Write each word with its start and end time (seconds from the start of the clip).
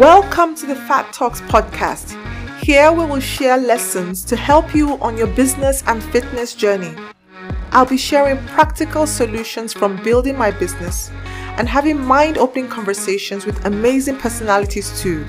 Welcome 0.00 0.54
to 0.54 0.64
the 0.64 0.76
Fat 0.76 1.12
Talks 1.12 1.42
podcast. 1.42 2.16
Here 2.62 2.90
we 2.90 3.04
will 3.04 3.20
share 3.20 3.58
lessons 3.58 4.24
to 4.24 4.34
help 4.34 4.74
you 4.74 4.98
on 5.02 5.18
your 5.18 5.26
business 5.26 5.84
and 5.86 6.02
fitness 6.02 6.54
journey. 6.54 6.94
I'll 7.72 7.84
be 7.84 7.98
sharing 7.98 8.38
practical 8.46 9.06
solutions 9.06 9.74
from 9.74 10.02
building 10.02 10.38
my 10.38 10.52
business 10.52 11.10
and 11.58 11.68
having 11.68 12.02
mind 12.02 12.38
opening 12.38 12.66
conversations 12.66 13.44
with 13.44 13.66
amazing 13.66 14.16
personalities 14.16 14.98
too. 15.02 15.26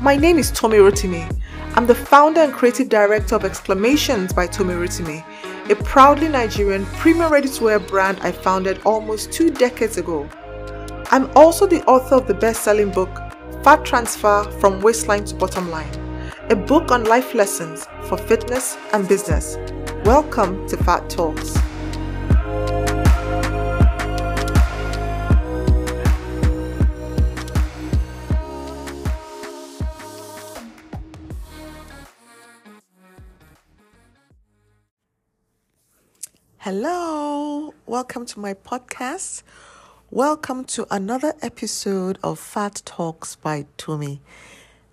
My 0.00 0.16
name 0.16 0.38
is 0.38 0.50
Tomi 0.50 0.78
Rotimi. 0.78 1.30
I'm 1.74 1.86
the 1.86 1.94
founder 1.94 2.40
and 2.40 2.54
creative 2.54 2.88
director 2.88 3.36
of 3.36 3.44
Exclamations 3.44 4.32
by 4.32 4.46
Tomi 4.46 4.72
Rotimi, 4.72 5.22
a 5.70 5.76
proudly 5.84 6.28
Nigerian 6.28 6.86
premium 6.86 7.30
ready 7.30 7.50
to 7.50 7.64
wear 7.64 7.78
brand 7.78 8.18
I 8.22 8.32
founded 8.32 8.80
almost 8.86 9.30
two 9.30 9.50
decades 9.50 9.98
ago. 9.98 10.26
I'm 11.10 11.30
also 11.36 11.66
the 11.66 11.84
author 11.84 12.14
of 12.14 12.26
the 12.26 12.32
best 12.32 12.62
selling 12.62 12.90
book, 12.90 13.27
Fat 13.68 13.84
Transfer 13.84 14.44
from 14.60 14.80
Waistline 14.80 15.26
to 15.26 15.34
Bottom 15.34 15.70
Line, 15.70 15.92
a 16.48 16.56
book 16.56 16.90
on 16.90 17.04
life 17.04 17.34
lessons 17.34 17.86
for 18.04 18.16
fitness 18.16 18.78
and 18.94 19.06
business. 19.06 19.58
Welcome 20.06 20.66
to 20.68 20.78
Fat 20.78 21.10
Talks. 21.10 21.54
Hello, 36.56 37.74
welcome 37.84 38.24
to 38.24 38.40
my 38.40 38.54
podcast. 38.54 39.42
Welcome 40.10 40.64
to 40.68 40.86
another 40.90 41.34
episode 41.42 42.18
of 42.24 42.38
Fat 42.38 42.80
Talks 42.86 43.36
by 43.36 43.66
Tomi. 43.76 44.22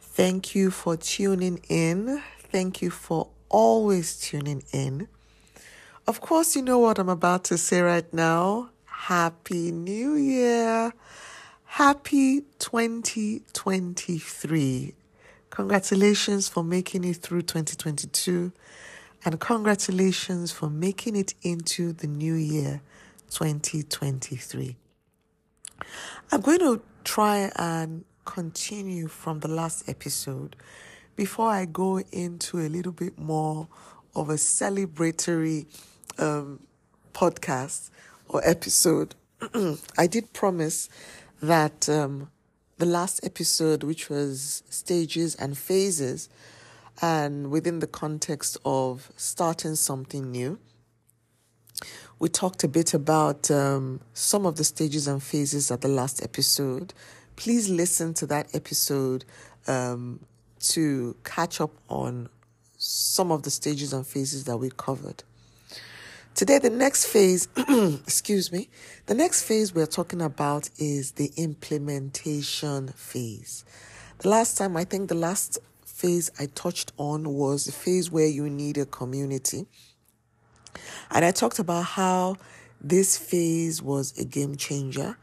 Thank 0.02 0.54
you 0.54 0.72
for 0.72 0.98
tuning 0.98 1.62
in. 1.70 2.22
Thank 2.52 2.82
you 2.82 2.90
for 2.90 3.30
always 3.48 4.20
tuning 4.20 4.64
in. 4.74 5.08
Of 6.06 6.20
course, 6.20 6.58
you 6.58 6.62
know 6.62 6.80
what 6.80 7.00
I'm 7.00 7.08
about 7.08 7.46
to 7.46 7.58
say 7.58 7.80
right 7.80 8.14
now. 8.14 8.72
Happy 8.84 9.72
New 9.72 10.16
Year. 10.16 10.92
Happy 11.64 12.42
2023. 12.60 14.94
Congratulations 15.50 16.50
for 16.50 16.62
making 16.62 17.06
it 17.06 17.16
through 17.16 17.44
2022 17.44 18.52
and 19.24 19.40
congratulations 19.40 20.52
for 20.52 20.70
making 20.70 21.16
it 21.16 21.34
into 21.42 21.94
the 21.94 22.08
new 22.08 22.34
year 22.34 22.82
2023. 23.30 24.76
I'm 26.32 26.42
going 26.42 26.60
to 26.60 26.82
try 27.04 27.52
and 27.56 28.06
continue 28.26 29.08
from 29.08 29.40
the 29.40 29.48
last 29.48 29.88
episode 29.88 30.56
before 31.16 31.50
I 31.50 31.66
go 31.66 32.00
into 32.12 32.60
a 32.60 32.68
little 32.68 32.92
bit 32.92 33.18
more 33.18 33.68
of 34.16 34.30
a 34.30 34.34
celebratory 34.34 35.68
um, 36.18 36.60
podcast 37.14 37.90
or 38.28 38.42
episode. 38.48 39.16
I 39.98 40.08
did 40.08 40.34
promise 40.34 40.90
that 41.42 41.88
um, 41.88 42.30
the 42.78 42.86
last 42.86 43.26
episode, 43.26 43.84
which 43.84 44.10
was 44.10 44.64
stages 44.70 45.36
and 45.36 45.58
phases, 45.58 46.30
and 47.02 47.52
within 47.52 47.80
the 47.80 47.88
context 47.88 48.58
of 48.66 49.12
starting 49.16 49.76
something 49.76 50.32
new. 50.32 50.60
We 52.18 52.30
talked 52.30 52.64
a 52.64 52.70
bit 52.70 52.94
about 52.94 53.52
um, 53.52 54.00
some 54.14 54.46
of 54.46 54.56
the 54.56 54.64
stages 54.64 55.08
and 55.08 55.22
phases 55.22 55.70
at 55.70 55.82
the 55.82 55.90
last 55.90 56.24
episode. 56.24 56.94
Please 57.36 57.68
listen 57.68 58.14
to 58.16 58.26
that 58.28 58.56
episode 58.56 59.26
um, 59.68 60.22
to 60.60 61.18
catch 61.26 61.60
up 61.60 61.72
on 61.90 62.30
some 62.78 63.32
of 63.32 63.44
the 63.44 63.52
stages 63.52 63.92
and 63.92 64.08
phases 64.08 64.46
that 64.46 64.56
we 64.58 64.70
covered. 64.78 65.24
Today, 66.36 66.60
the 66.60 66.70
next 66.70 67.06
phase, 67.06 67.50
excuse 67.58 68.52
me, 68.52 68.70
the 69.08 69.14
next 69.14 69.44
phase 69.44 69.74
we're 69.74 69.86
talking 69.86 70.22
about 70.22 70.70
is 70.78 71.14
the 71.14 71.32
implementation 71.36 72.90
phase. 72.90 73.66
The 74.20 74.30
last 74.30 74.58
time, 74.58 74.78
I 74.78 74.86
think 74.86 75.10
the 75.10 75.16
last 75.16 75.60
phase 75.86 76.32
I 76.40 76.48
touched 76.48 76.94
on 76.98 77.34
was 77.34 77.66
the 77.66 77.72
phase 77.74 78.10
where 78.10 78.28
you 78.28 78.50
need 78.50 78.78
a 78.78 78.86
community. 78.86 79.66
And 81.12 81.26
I 81.26 81.32
talked 81.32 81.60
about 81.60 81.84
how 81.86 82.38
this 82.82 83.18
phase 83.18 83.82
was 83.82 84.18
a 84.18 84.26
game 84.26 84.56
changer. 84.56 85.18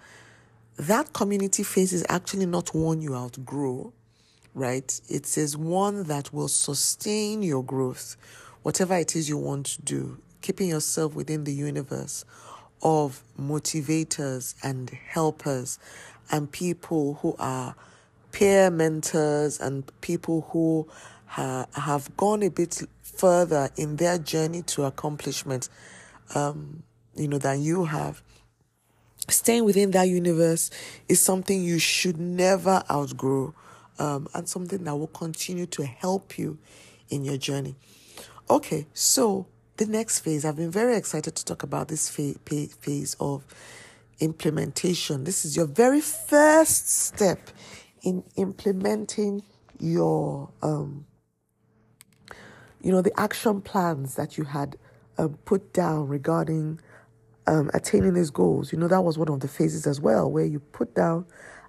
That 0.76 1.12
community 1.12 1.62
phase 1.62 1.92
is 1.92 2.04
actually 2.08 2.46
not 2.46 2.74
one 2.74 3.00
you 3.00 3.14
outgrow, 3.14 3.92
right? 4.54 5.00
It 5.08 5.36
is 5.36 5.56
one 5.56 6.04
that 6.04 6.32
will 6.32 6.48
sustain 6.48 7.42
your 7.42 7.62
growth, 7.62 8.16
whatever 8.62 8.96
it 8.96 9.14
is 9.14 9.28
you 9.28 9.38
want 9.38 9.66
to 9.66 9.82
do, 9.82 10.18
keeping 10.40 10.68
yourself 10.68 11.14
within 11.14 11.44
the 11.44 11.52
universe 11.52 12.24
of 12.82 13.22
motivators 13.40 14.54
and 14.62 14.90
helpers 14.90 15.78
and 16.30 16.50
people 16.50 17.14
who 17.22 17.36
are 17.38 17.74
peer 18.32 18.70
mentors 18.70 19.60
and 19.60 19.84
people 20.00 20.48
who 20.50 20.88
ha- 21.32 21.66
have 21.72 22.14
gone 22.16 22.42
a 22.42 22.50
bit 22.50 22.82
further 23.02 23.70
in 23.76 23.96
their 23.96 24.18
journey 24.18 24.62
to 24.62 24.84
accomplishment, 24.84 25.70
um, 26.34 26.82
you 27.16 27.26
know, 27.26 27.38
than 27.38 27.62
you 27.62 27.86
have. 27.86 28.22
Staying 29.28 29.64
within 29.64 29.92
that 29.92 30.08
universe 30.08 30.70
is 31.08 31.20
something 31.20 31.62
you 31.62 31.78
should 31.78 32.18
never 32.18 32.82
outgrow, 32.90 33.54
um, 33.98 34.28
and 34.34 34.46
something 34.46 34.84
that 34.84 34.94
will 34.94 35.06
continue 35.06 35.64
to 35.66 35.86
help 35.86 36.38
you 36.38 36.58
in 37.08 37.24
your 37.24 37.38
journey. 37.38 37.76
Okay, 38.50 38.86
so 38.92 39.46
the 39.78 39.86
next 39.86 40.20
phase, 40.20 40.44
I've 40.44 40.56
been 40.56 40.70
very 40.70 40.96
excited 40.96 41.34
to 41.34 41.44
talk 41.44 41.62
about 41.62 41.88
this 41.88 42.10
phase 42.10 43.16
of 43.20 43.46
implementation. 44.20 45.24
This 45.24 45.46
is 45.46 45.56
your 45.56 45.66
very 45.66 46.00
first 46.02 46.90
step 46.90 47.50
in 48.02 48.22
implementing 48.36 49.42
your 49.78 50.50
um, 50.62 51.06
you 52.82 52.92
know 52.92 53.02
the 53.02 53.18
action 53.20 53.60
plans 53.62 54.16
that 54.16 54.38
you 54.38 54.44
had 54.44 54.76
um, 55.18 55.38
put 55.44 55.72
down 55.72 56.08
regarding 56.08 56.80
um, 57.46 57.70
attaining 57.74 58.14
these 58.14 58.30
goals 58.30 58.72
you 58.72 58.78
know 58.78 58.88
that 58.88 59.02
was 59.02 59.18
one 59.18 59.28
of 59.28 59.40
the 59.40 59.48
phases 59.48 59.86
as 59.86 60.00
well 60.00 60.30
where 60.30 60.44
you 60.44 60.60
put 60.60 60.94
down 60.94 61.26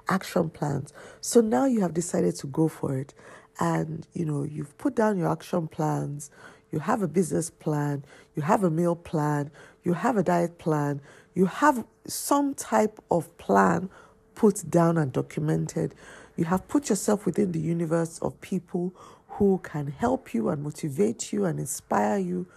action 0.10 0.50
plans. 0.50 0.94
So 1.22 1.42
now 1.42 1.66
you 1.66 1.82
have 1.82 1.94
decided 1.94 2.36
to 2.38 2.48
go 2.48 2.68
for 2.68 2.98
it 2.98 3.14
and 3.60 4.08
you 4.14 4.26
know 4.26 4.44
you've 4.44 4.78
put 4.78 4.96
down 4.96 5.18
your 5.18 5.32
action 5.32 5.68
plans 5.68 6.32
you 6.72 6.80
have 6.80 7.04
a 7.04 7.08
business 7.08 7.52
plan 7.52 8.04
you 8.36 8.42
have 8.42 8.64
a 8.64 8.70
meal 8.72 8.96
plan 8.96 9.52
you 9.84 9.94
have 9.94 10.18
a 10.18 10.24
diet 10.24 10.58
plan 10.58 11.02
you 11.36 11.46
have 11.46 11.86
some 12.08 12.56
type 12.56 13.00
of 13.12 13.38
plan 13.38 13.90
put 14.36 14.70
down 14.70 14.98
and 14.98 15.12
documented. 15.12 15.96
You 16.38 16.46
have 16.46 16.68
put 16.68 16.90
yourself 16.90 17.26
within 17.26 17.52
the 17.52 17.60
universe 17.60 18.20
of 18.20 18.40
people 18.42 18.94
who 19.34 19.60
can 19.64 19.88
help 19.88 20.34
you 20.34 20.50
and 20.50 20.64
motivate 20.64 21.34
you 21.34 21.46
and 21.46 21.60
inspire 21.60 22.18
you. 22.18 22.48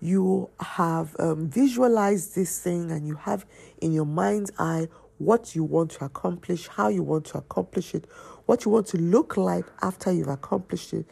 You 0.00 0.50
have 0.60 1.14
um, 1.18 1.48
visualized 1.48 2.34
this 2.34 2.60
thing 2.60 2.90
and 2.90 3.06
you 3.06 3.16
have 3.16 3.44
in 3.80 3.92
your 3.92 4.06
mind's 4.06 4.50
eye 4.58 4.88
what 5.18 5.54
you 5.54 5.62
want 5.62 5.90
to 5.92 6.04
accomplish, 6.04 6.68
how 6.68 6.88
you 6.88 7.02
want 7.02 7.26
to 7.26 7.38
accomplish 7.38 7.94
it, 7.94 8.06
what 8.46 8.64
you 8.64 8.70
want 8.70 8.86
to 8.88 8.96
look 8.96 9.36
like 9.36 9.66
after 9.82 10.10
you've 10.10 10.28
accomplished 10.28 10.94
it. 10.94 11.06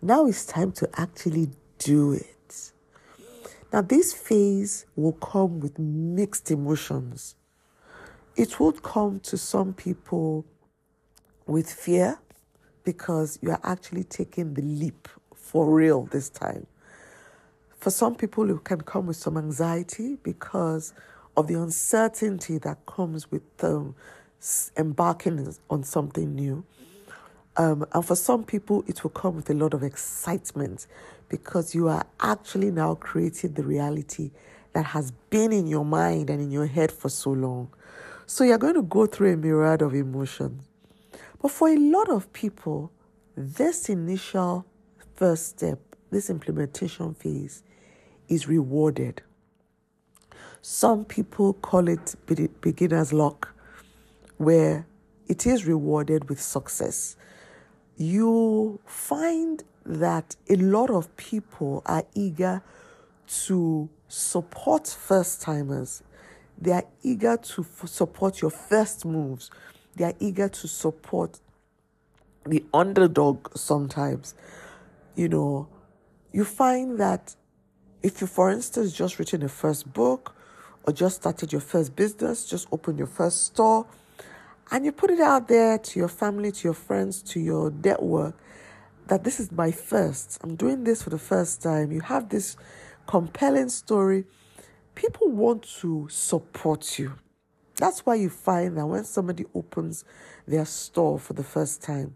Now 0.00 0.26
it's 0.26 0.46
time 0.46 0.72
to 0.72 0.88
actually 0.98 1.50
do 1.78 2.12
it. 2.12 2.26
Now, 3.72 3.82
this 3.82 4.12
phase 4.12 4.86
will 4.96 5.12
come 5.12 5.60
with 5.60 5.78
mixed 5.78 6.50
emotions. 6.50 7.36
It 8.36 8.58
will 8.58 8.72
come 8.72 9.20
to 9.20 9.36
some 9.36 9.74
people 9.74 10.44
with 11.46 11.70
fear 11.70 12.18
because 12.92 13.38
you 13.40 13.50
are 13.52 13.60
actually 13.62 14.02
taking 14.02 14.54
the 14.54 14.62
leap 14.62 15.06
for 15.32 15.72
real 15.72 16.06
this 16.06 16.28
time. 16.28 16.66
For 17.78 17.90
some 17.90 18.16
people, 18.16 18.50
it 18.50 18.64
can 18.64 18.80
come 18.80 19.06
with 19.06 19.16
some 19.16 19.36
anxiety 19.36 20.16
because 20.24 20.92
of 21.36 21.46
the 21.46 21.54
uncertainty 21.54 22.58
that 22.58 22.84
comes 22.86 23.30
with 23.30 23.42
um, 23.62 23.94
embarking 24.76 25.54
on 25.70 25.84
something 25.84 26.34
new. 26.34 26.64
Um, 27.56 27.86
and 27.92 28.04
for 28.04 28.16
some 28.16 28.42
people, 28.42 28.82
it 28.88 29.04
will 29.04 29.10
come 29.10 29.36
with 29.36 29.48
a 29.50 29.54
lot 29.54 29.72
of 29.72 29.84
excitement 29.84 30.88
because 31.28 31.72
you 31.72 31.86
are 31.86 32.04
actually 32.18 32.72
now 32.72 32.96
creating 32.96 33.52
the 33.52 33.62
reality 33.62 34.32
that 34.72 34.86
has 34.86 35.12
been 35.30 35.52
in 35.52 35.68
your 35.68 35.84
mind 35.84 36.28
and 36.28 36.40
in 36.40 36.50
your 36.50 36.66
head 36.66 36.90
for 36.90 37.08
so 37.08 37.30
long. 37.30 37.68
So 38.26 38.42
you're 38.42 38.58
going 38.58 38.74
to 38.74 38.82
go 38.82 39.06
through 39.06 39.32
a 39.34 39.36
myriad 39.36 39.80
of 39.80 39.94
emotions. 39.94 40.69
But 41.40 41.50
for 41.50 41.68
a 41.68 41.76
lot 41.76 42.10
of 42.10 42.32
people, 42.32 42.92
this 43.36 43.88
initial 43.88 44.66
first 45.16 45.48
step, 45.48 45.78
this 46.10 46.28
implementation 46.28 47.14
phase, 47.14 47.62
is 48.28 48.46
rewarded. 48.46 49.22
Some 50.62 51.04
people 51.04 51.54
call 51.54 51.88
it 51.88 52.14
beginner's 52.60 53.12
luck, 53.12 53.54
where 54.36 54.86
it 55.26 55.46
is 55.46 55.64
rewarded 55.66 56.28
with 56.28 56.40
success. 56.40 57.16
You 57.96 58.80
find 58.84 59.62
that 59.86 60.36
a 60.48 60.56
lot 60.56 60.90
of 60.90 61.16
people 61.16 61.82
are 61.86 62.04
eager 62.14 62.62
to 63.46 63.88
support 64.08 64.88
first 64.88 65.40
timers. 65.40 66.02
They 66.60 66.72
are 66.72 66.84
eager 67.02 67.36
to 67.36 67.62
f- 67.62 67.88
support 67.88 68.42
your 68.42 68.50
first 68.50 69.06
moves. 69.06 69.50
They 69.96 70.04
are 70.04 70.14
eager 70.18 70.48
to 70.48 70.68
support 70.68 71.40
the 72.46 72.64
underdog 72.72 73.56
sometimes. 73.56 74.34
You 75.14 75.28
know, 75.28 75.68
you 76.32 76.44
find 76.44 76.98
that 76.98 77.36
if 78.02 78.20
you, 78.20 78.26
for 78.26 78.50
instance, 78.50 78.92
just 78.92 79.18
written 79.18 79.42
a 79.42 79.48
first 79.48 79.92
book 79.92 80.34
or 80.84 80.92
just 80.92 81.16
started 81.16 81.52
your 81.52 81.60
first 81.60 81.94
business, 81.94 82.46
just 82.46 82.66
opened 82.72 82.98
your 82.98 83.06
first 83.06 83.46
store, 83.46 83.86
and 84.70 84.84
you 84.84 84.92
put 84.92 85.10
it 85.10 85.20
out 85.20 85.48
there 85.48 85.76
to 85.78 85.98
your 85.98 86.08
family, 86.08 86.52
to 86.52 86.68
your 86.68 86.74
friends, 86.74 87.22
to 87.22 87.40
your 87.40 87.70
network 87.70 88.36
that 89.10 89.24
this 89.24 89.40
is 89.40 89.50
my 89.50 89.72
first, 89.72 90.38
I'm 90.40 90.54
doing 90.54 90.84
this 90.84 91.02
for 91.02 91.10
the 91.10 91.18
first 91.18 91.60
time. 91.60 91.90
You 91.90 92.00
have 92.00 92.28
this 92.28 92.56
compelling 93.08 93.68
story. 93.68 94.24
People 94.94 95.28
want 95.32 95.64
to 95.80 96.06
support 96.08 96.96
you. 96.96 97.14
That's 97.80 98.04
why 98.04 98.16
you 98.16 98.28
find 98.28 98.76
that 98.76 98.86
when 98.86 99.04
somebody 99.04 99.46
opens 99.54 100.04
their 100.46 100.66
store 100.66 101.18
for 101.18 101.32
the 101.32 101.42
first 101.42 101.82
time, 101.82 102.14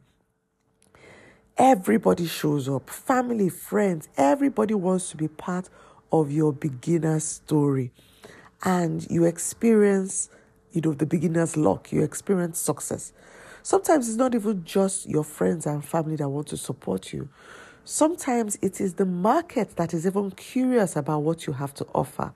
everybody 1.56 2.26
shows 2.26 2.68
up 2.68 2.90
family, 2.90 3.48
friends, 3.48 4.10
everybody 4.18 4.74
wants 4.74 5.08
to 5.12 5.16
be 5.16 5.26
part 5.26 5.70
of 6.12 6.30
your 6.30 6.52
beginner 6.52 7.18
story. 7.18 7.92
And 8.62 9.10
you 9.10 9.24
experience, 9.24 10.28
you 10.72 10.82
know, 10.82 10.92
the 10.92 11.06
beginner's 11.06 11.56
luck, 11.56 11.90
you 11.92 12.02
experience 12.02 12.58
success. 12.58 13.14
Sometimes 13.62 14.06
it's 14.06 14.18
not 14.18 14.34
even 14.34 14.66
just 14.66 15.08
your 15.08 15.24
friends 15.24 15.64
and 15.64 15.82
family 15.82 16.16
that 16.16 16.28
want 16.28 16.48
to 16.48 16.58
support 16.58 17.10
you. 17.10 17.30
Sometimes 17.86 18.58
it 18.60 18.82
is 18.82 18.94
the 18.94 19.06
market 19.06 19.76
that 19.76 19.94
is 19.94 20.06
even 20.06 20.30
curious 20.32 20.94
about 20.94 21.22
what 21.22 21.46
you 21.46 21.54
have 21.54 21.72
to 21.74 21.86
offer. 21.94 22.34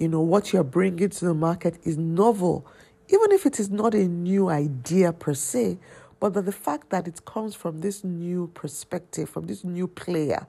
You 0.00 0.08
know, 0.08 0.22
what 0.22 0.50
you're 0.54 0.64
bringing 0.64 1.10
to 1.10 1.24
the 1.26 1.34
market 1.34 1.78
is 1.84 1.98
novel, 1.98 2.66
even 3.08 3.32
if 3.32 3.44
it 3.44 3.60
is 3.60 3.68
not 3.68 3.94
a 3.94 4.08
new 4.08 4.48
idea 4.48 5.12
per 5.12 5.34
se, 5.34 5.76
but 6.18 6.32
the 6.32 6.52
fact 6.52 6.88
that 6.88 7.06
it 7.06 7.26
comes 7.26 7.54
from 7.54 7.82
this 7.82 8.02
new 8.02 8.46
perspective, 8.54 9.28
from 9.28 9.46
this 9.46 9.62
new 9.62 9.86
player, 9.86 10.46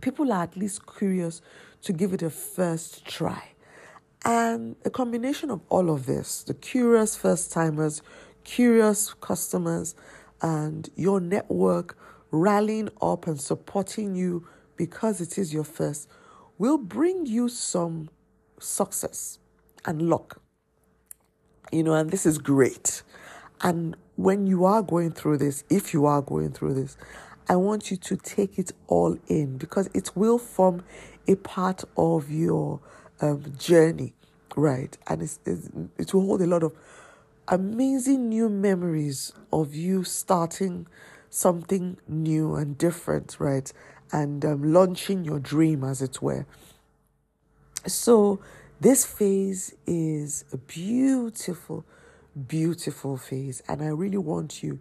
people 0.00 0.32
are 0.32 0.42
at 0.42 0.56
least 0.56 0.84
curious 0.84 1.42
to 1.82 1.92
give 1.92 2.12
it 2.12 2.22
a 2.22 2.30
first 2.30 3.06
try. 3.06 3.40
And 4.24 4.74
a 4.84 4.90
combination 4.90 5.48
of 5.52 5.60
all 5.68 5.88
of 5.88 6.06
this, 6.06 6.42
the 6.42 6.54
curious 6.54 7.14
first 7.14 7.52
timers, 7.52 8.02
curious 8.42 9.14
customers, 9.14 9.94
and 10.42 10.90
your 10.96 11.20
network 11.20 11.96
rallying 12.32 12.88
up 13.00 13.28
and 13.28 13.40
supporting 13.40 14.16
you 14.16 14.44
because 14.76 15.20
it 15.20 15.38
is 15.38 15.54
your 15.54 15.62
first 15.62 16.08
will 16.58 16.78
bring 16.78 17.26
you 17.26 17.48
some 17.48 18.08
success 18.58 19.38
and 19.84 20.02
luck. 20.08 20.40
You 21.72 21.82
know, 21.82 21.94
and 21.94 22.10
this 22.10 22.26
is 22.26 22.38
great. 22.38 23.02
And 23.62 23.96
when 24.16 24.46
you 24.46 24.64
are 24.64 24.82
going 24.82 25.12
through 25.12 25.38
this, 25.38 25.64
if 25.70 25.92
you 25.92 26.06
are 26.06 26.22
going 26.22 26.52
through 26.52 26.74
this, 26.74 26.96
I 27.48 27.56
want 27.56 27.90
you 27.90 27.96
to 27.96 28.16
take 28.16 28.58
it 28.58 28.72
all 28.86 29.18
in 29.26 29.58
because 29.58 29.88
it 29.92 30.10
will 30.14 30.38
form 30.38 30.82
a 31.26 31.34
part 31.36 31.84
of 31.96 32.30
your 32.30 32.80
um, 33.20 33.44
journey, 33.58 34.14
right? 34.56 34.96
And 35.06 35.22
it's, 35.22 35.38
it's, 35.44 35.68
it 35.98 36.14
will 36.14 36.26
hold 36.26 36.42
a 36.42 36.46
lot 36.46 36.62
of 36.62 36.72
amazing 37.48 38.28
new 38.28 38.48
memories 38.48 39.32
of 39.52 39.74
you 39.74 40.04
starting 40.04 40.86
something 41.28 41.98
new 42.08 42.54
and 42.54 42.78
different, 42.78 43.36
right? 43.38 43.70
And 44.12 44.44
um, 44.44 44.72
launching 44.72 45.24
your 45.24 45.40
dream, 45.40 45.84
as 45.84 46.00
it 46.00 46.22
were. 46.22 46.46
So, 47.86 48.40
this 48.80 49.04
phase 49.04 49.74
is 49.86 50.44
a 50.52 50.56
beautiful 50.56 51.84
beautiful 52.34 53.16
phase, 53.16 53.62
and 53.68 53.82
I 53.82 53.88
really 53.88 54.18
want 54.18 54.62
you 54.62 54.80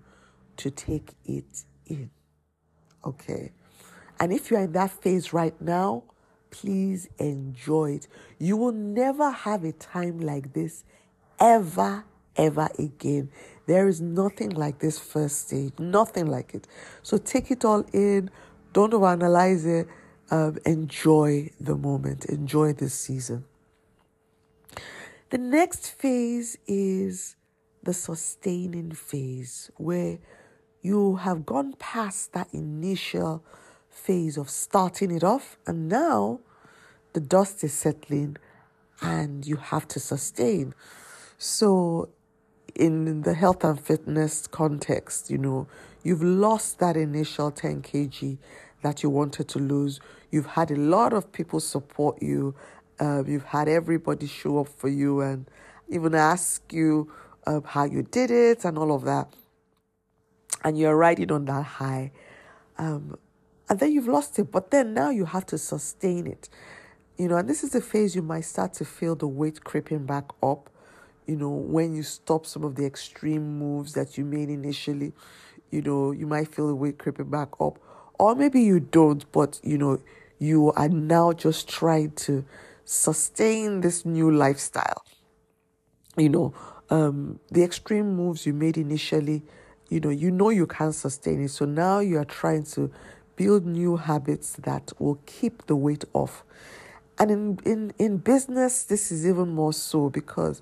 to 0.58 0.72
take 0.72 1.14
it 1.26 1.64
in. 1.86 2.10
Okay. 3.06 3.52
And 4.20 4.32
if 4.32 4.50
you're 4.50 4.62
in 4.62 4.72
that 4.74 4.92
phase 4.92 5.34
right 5.34 5.60
now, 5.62 6.04
please 6.52 7.10
enjoy 7.18 7.94
it. 7.94 8.08
You 8.38 8.58
will 8.58 8.72
never 8.72 9.32
have 9.32 9.64
a 9.64 9.72
time 9.72 10.20
like 10.20 10.54
this 10.54 10.84
ever, 11.40 12.06
ever 12.36 12.70
again. 12.78 13.30
There 13.66 13.88
is 13.88 14.00
nothing 14.00 14.52
like 14.52 14.80
this 14.80 15.00
first 15.00 15.48
stage, 15.48 15.74
nothing 15.80 16.28
like 16.28 16.54
it. 16.54 16.68
So 17.02 17.18
take 17.18 17.50
it 17.52 17.66
all 17.66 17.86
in, 17.92 18.30
don't 18.72 18.94
overanalyze 18.94 19.66
it, 19.66 19.88
um, 20.34 20.58
enjoy 20.66 21.52
the 21.60 21.76
moment, 21.76 22.26
enjoy 22.26 22.74
this 22.74 22.96
season. 22.96 23.46
The 25.30 25.38
next 25.38 25.92
phase 25.92 26.58
is 26.66 27.36
the 27.84 27.94
sustaining 27.94 28.94
phase 28.94 29.70
where 29.78 30.18
you 30.82 31.18
have 31.18 31.46
gone 31.46 31.74
past 31.78 32.34
that 32.34 32.48
initial 32.52 33.44
phase 33.92 34.36
of 34.36 34.50
starting 34.50 35.12
it 35.12 35.24
off 35.24 35.58
and 35.68 35.88
now 35.88 36.40
the 37.14 37.20
dust 37.20 37.64
is 37.64 37.74
settling 37.74 38.38
and 39.02 39.46
you 39.46 39.58
have 39.58 39.88
to 39.90 40.00
sustain. 40.00 40.74
So, 41.38 42.10
in 42.74 43.22
the 43.22 43.36
health 43.36 43.64
and 43.64 43.80
fitness 43.80 44.48
context, 44.48 45.30
you 45.30 45.38
know, 45.38 45.68
you've 46.02 46.24
lost 46.24 46.80
that 46.80 46.98
initial 46.98 47.52
10 47.52 47.84
kg 47.84 48.40
that 48.84 49.02
you 49.02 49.10
wanted 49.10 49.48
to 49.50 49.60
lose. 49.60 50.00
You've 50.34 50.48
had 50.48 50.72
a 50.72 50.76
lot 50.76 51.14
of 51.14 51.32
people 51.32 51.60
support 51.60 52.20
you. 52.20 52.56
Um, 53.00 53.28
you've 53.28 53.44
had 53.44 53.68
everybody 53.68 54.26
show 54.26 54.62
up 54.62 54.68
for 54.68 54.88
you 54.88 55.22
and 55.22 55.48
even 55.90 56.16
ask 56.16 56.74
you 56.74 57.12
um, 57.46 57.62
how 57.64 57.84
you 57.84 58.02
did 58.02 58.32
it 58.32 58.66
and 58.66 58.76
all 58.76 58.96
of 58.96 59.04
that. 59.04 59.32
And 60.64 60.76
you're 60.76 60.98
riding 60.98 61.32
on 61.32 61.46
that 61.46 61.62
high. 61.62 62.14
Um, 62.80 63.16
and 63.70 63.80
then 63.80 63.92
you've 63.92 64.08
lost 64.08 64.40
it, 64.40 64.52
but 64.52 64.72
then 64.72 64.96
now 64.96 65.12
you 65.12 65.26
have 65.26 65.46
to 65.46 65.58
sustain 65.60 66.26
it. 66.26 66.50
You 67.16 67.28
know, 67.28 67.38
and 67.38 67.48
this 67.48 67.64
is 67.64 67.70
the 67.70 67.82
phase 67.82 68.16
you 68.16 68.24
might 68.24 68.46
start 68.46 68.74
to 68.76 68.86
feel 68.86 69.16
the 69.16 69.28
weight 69.28 69.64
creeping 69.64 70.08
back 70.08 70.32
up. 70.42 70.68
You 71.28 71.36
know, 71.36 71.52
when 71.52 71.94
you 71.96 72.02
stop 72.02 72.48
some 72.48 72.64
of 72.64 72.74
the 72.74 72.88
extreme 72.88 73.60
moves 73.60 73.94
that 73.94 74.18
you 74.18 74.26
made 74.26 74.50
initially, 74.50 75.14
you 75.70 75.84
know, 75.84 76.12
you 76.12 76.26
might 76.26 76.48
feel 76.48 76.70
the 76.70 76.76
weight 76.76 76.98
creeping 76.98 77.30
back 77.30 77.50
up. 77.60 77.78
Or 78.18 78.34
maybe 78.34 78.62
you 78.62 78.80
don't, 78.80 79.32
but 79.32 79.60
you 79.64 79.78
know, 79.78 80.00
you 80.44 80.72
are 80.74 80.90
now 80.90 81.32
just 81.32 81.70
trying 81.70 82.12
to 82.12 82.44
sustain 82.86 83.82
this 83.82 84.06
new 84.06 84.32
lifestyle. 84.32 85.04
You 86.18 86.30
know, 86.30 86.54
um, 86.90 87.40
the 87.52 87.64
extreme 87.64 88.16
moves 88.16 88.46
you 88.46 88.54
made 88.54 88.78
initially, 88.78 89.44
you 89.90 90.00
know, 90.00 90.10
you 90.10 90.32
know 90.32 90.50
you 90.50 90.68
can't 90.68 90.94
sustain 90.94 91.44
it. 91.44 91.50
So 91.50 91.66
now 91.66 92.00
you 92.00 92.18
are 92.18 92.26
trying 92.26 92.64
to 92.66 92.92
build 93.36 93.66
new 93.66 93.98
habits 93.98 94.54
that 94.64 94.92
will 95.00 95.20
keep 95.26 95.66
the 95.66 95.76
weight 95.76 96.06
off. 96.14 96.44
And 97.18 97.32
in, 97.32 97.60
in, 97.66 97.94
in 98.00 98.18
business, 98.18 98.84
this 98.84 99.12
is 99.12 99.26
even 99.28 99.50
more 99.50 99.74
so 99.74 100.10
because 100.10 100.62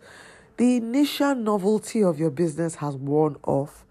the 0.57 0.75
initial 0.75 1.35
novelty 1.35 2.03
of 2.03 2.19
your 2.19 2.29
business 2.29 2.75
has 2.75 2.95
worn 2.95 3.37
off. 3.43 3.85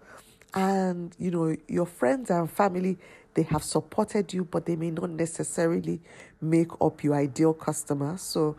And, 0.53 1.15
you 1.17 1.31
know, 1.31 1.55
your 1.67 1.85
friends 1.85 2.29
and 2.29 2.49
family, 2.49 2.97
they 3.33 3.43
have 3.43 3.63
supported 3.63 4.33
you, 4.33 4.43
but 4.45 4.65
they 4.65 4.75
may 4.75 4.91
not 4.91 5.09
necessarily 5.09 6.01
make 6.41 6.69
up 6.81 7.03
your 7.03 7.15
ideal 7.15 7.53
customer. 7.53 8.17
So 8.17 8.55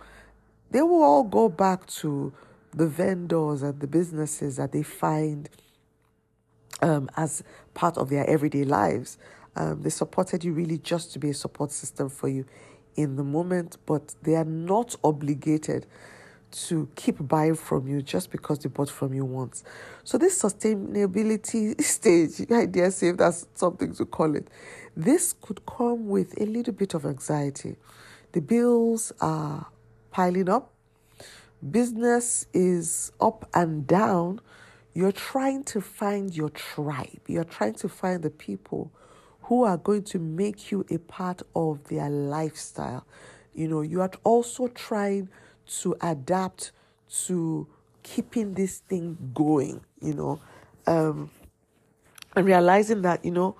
they 0.71 0.83
will 0.83 1.02
all 1.02 1.25
go 1.25 1.49
back 1.49 1.87
to 1.87 2.33
the 2.75 2.87
vendors 2.87 3.62
and 3.62 3.81
the 3.81 3.87
businesses 3.87 4.57
that 4.57 4.73
they 4.73 4.83
find 4.83 5.49
um, 6.81 7.11
as 7.17 7.43
part 7.75 7.99
of 7.99 8.09
their 8.09 8.29
everyday 8.29 8.64
lives. 8.64 9.19
Um, 9.55 9.83
they 9.83 9.91
supported 9.91 10.43
you 10.43 10.52
really 10.52 10.79
just 10.79 11.12
to 11.12 11.19
be 11.19 11.31
a 11.31 11.35
support 11.35 11.71
system 11.71 12.09
for 12.09 12.29
you 12.29 12.47
in 12.97 13.17
the 13.17 13.25
moment, 13.25 13.76
but 13.87 14.14
they 14.23 14.35
are 14.35 14.45
not 14.45 14.97
obligated 15.05 15.87
to 16.52 16.88
keep 16.94 17.16
buying 17.26 17.54
from 17.54 17.88
you 17.88 18.02
just 18.02 18.30
because 18.30 18.61
they 18.61 18.68
bought 18.68 18.90
from 18.90 19.14
you 19.14 19.25
once. 19.25 19.64
So 20.04 20.18
this 20.18 20.40
sustainability 20.42 21.80
stage, 21.82 22.50
I 22.50 22.66
dare 22.66 22.90
say 22.90 23.09
if 23.09 23.16
that's 23.16 23.47
something 23.54 23.94
to 23.94 24.04
call 24.04 24.37
it, 24.37 24.49
this 24.97 25.32
could 25.32 25.64
come 25.66 26.09
with 26.09 26.40
a 26.40 26.44
little 26.44 26.75
bit 26.75 26.94
of 26.94 27.06
anxiety. 27.06 27.76
The 28.32 28.40
bills 28.40 29.12
are 29.21 29.66
piling 30.11 30.49
up 30.49 30.73
business 31.71 32.47
is 32.52 33.12
up 33.21 33.49
and 33.54 33.87
down, 33.87 34.40
you're 34.94 35.12
trying 35.12 35.64
to 35.64 35.80
find 35.80 36.35
your 36.35 36.50
tribe. 36.50 37.21
You're 37.26 37.44
trying 37.44 37.75
to 37.75 37.88
find 37.88 38.23
the 38.23 38.30
people 38.30 38.92
who 39.42 39.64
are 39.64 39.76
going 39.76 40.02
to 40.04 40.18
make 40.18 40.71
you 40.71 40.85
a 40.90 40.99
part 40.99 41.42
of 41.54 41.85
their 41.88 42.11
lifestyle. 42.11 43.06
You 43.54 43.68
know, 43.68 43.80
you 43.82 44.00
are 44.00 44.11
also 44.25 44.68
trying 44.68 45.28
to 45.81 45.97
adapt 46.00 46.73
to 47.26 47.67
keeping 48.02 48.55
this 48.55 48.79
thing 48.79 49.17
going, 49.35 49.81
you 50.00 50.14
know, 50.14 50.41
um, 50.87 51.31
and 52.35 52.47
realizing 52.47 53.02
that, 53.02 53.25
you 53.25 53.31
know, 53.31 53.57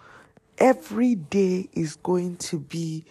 every 0.59 1.14
day 1.14 1.69
is 1.73 1.97
going 1.97 2.37
to 2.37 2.59
be 2.59 3.04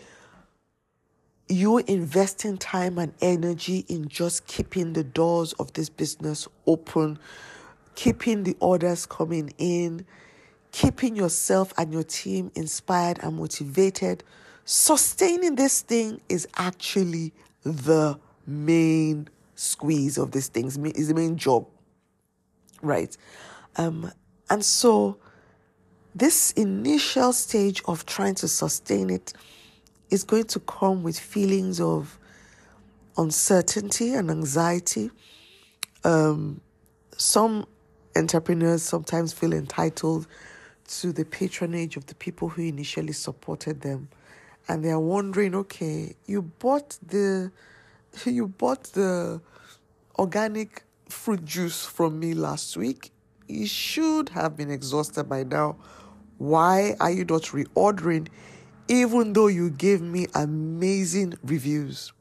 you 1.48 1.80
investing 1.80 2.58
time 2.58 2.98
and 2.98 3.14
energy 3.22 3.86
in 3.90 4.08
just 4.08 4.48
keeping 4.48 4.94
the 4.94 5.04
doors 5.04 5.54
of 5.54 5.72
this 5.74 5.90
business 5.90 6.48
open, 6.66 7.20
keeping 7.96 8.44
the 8.44 8.56
orders 8.62 9.06
coming 9.06 9.54
in, 9.58 10.06
keeping 10.72 11.16
yourself 11.16 11.74
and 11.78 11.92
your 11.92 12.04
team 12.04 12.52
inspired 12.56 13.20
and 13.22 13.36
motivated. 13.36 14.24
Sustaining 14.64 15.56
this 15.56 15.82
thing 15.82 16.22
is 16.30 16.48
actually 16.56 17.34
the 17.64 18.18
main 18.46 19.28
squeeze 19.56 20.18
of 20.18 20.32
these 20.32 20.48
things, 20.48 20.78
is 20.78 21.08
the 21.08 21.14
main 21.14 21.38
job, 21.38 21.68
right? 22.82 23.16
Um, 23.78 24.12
and 24.50 24.64
so, 24.64 25.18
this 26.14 26.52
initial 26.52 27.32
stage 27.32 27.82
of 27.88 28.06
trying 28.06 28.36
to 28.36 28.48
sustain 28.48 29.10
it 29.10 29.34
is 30.10 30.24
going 30.24 30.44
to 30.44 30.60
come 30.60 31.04
with 31.04 31.18
feelings 31.18 31.80
of 31.80 32.20
uncertainty 33.18 34.14
and 34.14 34.30
anxiety. 34.30 35.10
Um, 36.04 36.60
some 37.18 37.66
entrepreneurs 38.16 38.84
sometimes 38.84 39.32
feel 39.32 39.54
entitled 39.54 40.28
to 40.88 41.14
the 41.14 41.24
patronage 41.24 41.96
of 41.96 42.06
the 42.08 42.16
people 42.16 42.50
who 42.50 42.64
initially 42.64 43.14
supported 43.14 43.82
them 43.82 44.10
and 44.68 44.84
they're 44.84 45.00
wondering 45.00 45.56
okay 45.56 46.14
you 46.26 46.42
bought 46.42 46.98
the 47.08 47.52
you 48.26 48.48
bought 48.48 48.84
the 48.94 49.42
organic 50.18 50.84
fruit 51.10 51.44
juice 51.46 51.86
from 51.86 52.20
me 52.20 52.34
last 52.34 52.78
week 52.78 53.12
you 53.48 53.68
should 53.68 54.30
have 54.30 54.56
been 54.56 54.72
exhausted 54.72 55.26
by 55.26 55.44
now 55.44 55.76
why 56.38 56.96
are 57.00 57.12
you 57.12 57.26
not 57.26 57.44
reordering 57.44 58.28
even 58.92 59.32
though 59.32 59.48
you 59.48 59.70
gave 59.70 60.02
me 60.02 60.28
amazing 60.36 61.34
reviews. 61.44 62.12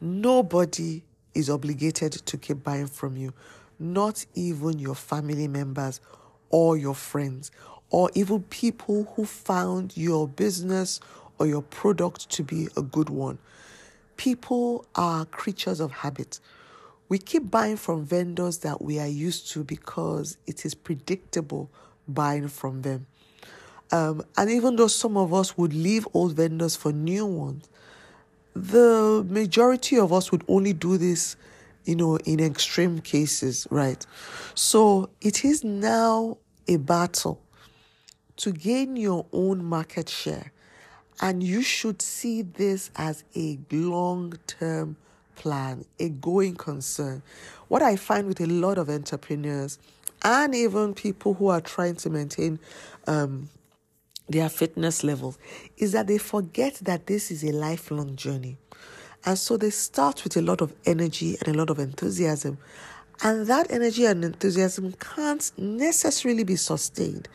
Nobody 0.00 1.04
is 1.34 1.50
obligated 1.50 2.12
to 2.12 2.38
keep 2.38 2.64
buying 2.64 2.86
from 2.86 3.18
you, 3.18 3.34
not 3.78 4.24
even 4.34 4.78
your 4.78 4.94
family 4.94 5.46
members 5.46 6.00
or 6.48 6.78
your 6.78 6.94
friends, 6.94 7.50
or 7.90 8.10
even 8.14 8.42
people 8.44 9.12
who 9.14 9.26
found 9.26 9.94
your 9.94 10.26
business 10.26 11.00
or 11.38 11.46
your 11.46 11.62
product 11.62 12.30
to 12.30 12.42
be 12.42 12.68
a 12.78 12.82
good 12.82 13.10
one. 13.10 13.38
People 14.20 14.84
are 14.96 15.24
creatures 15.24 15.80
of 15.80 15.92
habit. 15.92 16.40
We 17.08 17.16
keep 17.16 17.50
buying 17.50 17.78
from 17.78 18.04
vendors 18.04 18.58
that 18.58 18.82
we 18.82 18.98
are 18.98 19.06
used 19.06 19.50
to 19.52 19.64
because 19.64 20.36
it 20.46 20.66
is 20.66 20.74
predictable 20.74 21.70
buying 22.06 22.48
from 22.48 22.82
them. 22.82 23.06
Um, 23.90 24.22
and 24.36 24.50
even 24.50 24.76
though 24.76 24.88
some 24.88 25.16
of 25.16 25.32
us 25.32 25.56
would 25.56 25.72
leave 25.72 26.06
old 26.12 26.34
vendors 26.34 26.76
for 26.76 26.92
new 26.92 27.24
ones, 27.24 27.70
the 28.52 29.24
majority 29.26 29.98
of 29.98 30.12
us 30.12 30.30
would 30.30 30.44
only 30.48 30.74
do 30.74 30.98
this, 30.98 31.36
you 31.86 31.96
know, 31.96 32.18
in 32.18 32.40
extreme 32.40 33.00
cases, 33.00 33.66
right? 33.70 34.04
So 34.54 35.08
it 35.22 35.46
is 35.46 35.64
now 35.64 36.36
a 36.68 36.76
battle 36.76 37.40
to 38.36 38.52
gain 38.52 38.96
your 38.96 39.24
own 39.32 39.64
market 39.64 40.10
share. 40.10 40.52
And 41.20 41.42
you 41.42 41.62
should 41.62 42.00
see 42.00 42.42
this 42.42 42.90
as 42.96 43.24
a 43.36 43.58
long 43.70 44.34
term 44.46 44.96
plan, 45.36 45.84
a 45.98 46.08
going 46.08 46.56
concern. 46.56 47.22
What 47.68 47.82
I 47.82 47.96
find 47.96 48.26
with 48.26 48.40
a 48.40 48.46
lot 48.46 48.78
of 48.78 48.88
entrepreneurs 48.88 49.78
and 50.22 50.54
even 50.54 50.94
people 50.94 51.34
who 51.34 51.48
are 51.48 51.60
trying 51.60 51.96
to 51.96 52.10
maintain 52.10 52.58
um, 53.06 53.48
their 54.28 54.48
fitness 54.48 55.02
levels 55.02 55.38
is 55.76 55.92
that 55.92 56.06
they 56.06 56.18
forget 56.18 56.74
that 56.82 57.06
this 57.06 57.30
is 57.30 57.42
a 57.44 57.52
lifelong 57.52 58.16
journey. 58.16 58.56
And 59.24 59.38
so 59.38 59.56
they 59.56 59.70
start 59.70 60.24
with 60.24 60.36
a 60.36 60.42
lot 60.42 60.60
of 60.60 60.74
energy 60.86 61.36
and 61.40 61.54
a 61.54 61.58
lot 61.58 61.68
of 61.68 61.78
enthusiasm. 61.78 62.58
And 63.22 63.46
that 63.48 63.70
energy 63.70 64.06
and 64.06 64.24
enthusiasm 64.24 64.94
can't 64.98 65.50
necessarily 65.58 66.44
be 66.44 66.56
sustained. 66.56 67.28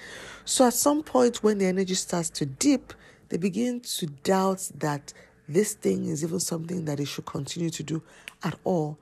So 0.45 0.65
at 0.65 0.73
some 0.73 1.03
point, 1.03 1.43
when 1.43 1.59
the 1.59 1.65
energy 1.65 1.93
starts 1.93 2.29
to 2.31 2.45
dip, 2.45 2.93
they 3.29 3.37
begin 3.37 3.79
to 3.81 4.05
doubt 4.07 4.69
that 4.75 5.13
this 5.47 5.73
thing 5.73 6.05
is 6.07 6.23
even 6.23 6.39
something 6.39 6.85
that 6.85 6.97
they 6.97 7.05
should 7.05 7.25
continue 7.25 7.69
to 7.69 7.83
do 7.83 8.01
at 8.43 8.55
all. 8.63 8.97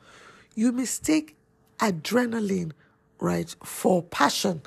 You 0.55 0.71
mistake 0.71 1.35
adrenaline, 1.79 2.71
right, 3.19 3.53
for 3.63 4.03
passion 4.03 4.61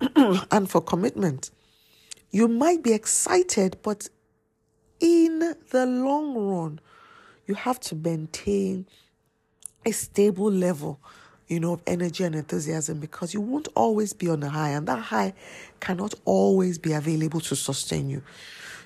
and 0.50 0.70
for 0.70 0.80
commitment. 0.80 1.50
You 2.30 2.48
might 2.48 2.82
be 2.82 2.92
excited, 2.92 3.78
but 3.82 4.08
in 5.00 5.54
the 5.70 5.86
long 5.86 6.34
run, 6.36 6.80
you 7.46 7.54
have 7.54 7.80
to 7.80 7.96
maintain 7.96 8.86
a 9.84 9.90
stable 9.92 10.50
level, 10.50 11.00
you 11.48 11.58
know, 11.58 11.72
of 11.72 11.82
energy 11.86 12.22
and 12.22 12.34
enthusiasm 12.34 13.00
because 13.00 13.34
you 13.34 13.40
won't 13.40 13.68
always 13.74 14.12
be 14.12 14.28
on 14.28 14.42
a 14.42 14.48
high, 14.48 14.70
and 14.70 14.86
that 14.86 14.98
high 15.00 15.32
cannot 15.80 16.14
always 16.24 16.78
be 16.78 16.92
available 16.92 17.40
to 17.40 17.56
sustain 17.56 18.08
you. 18.10 18.22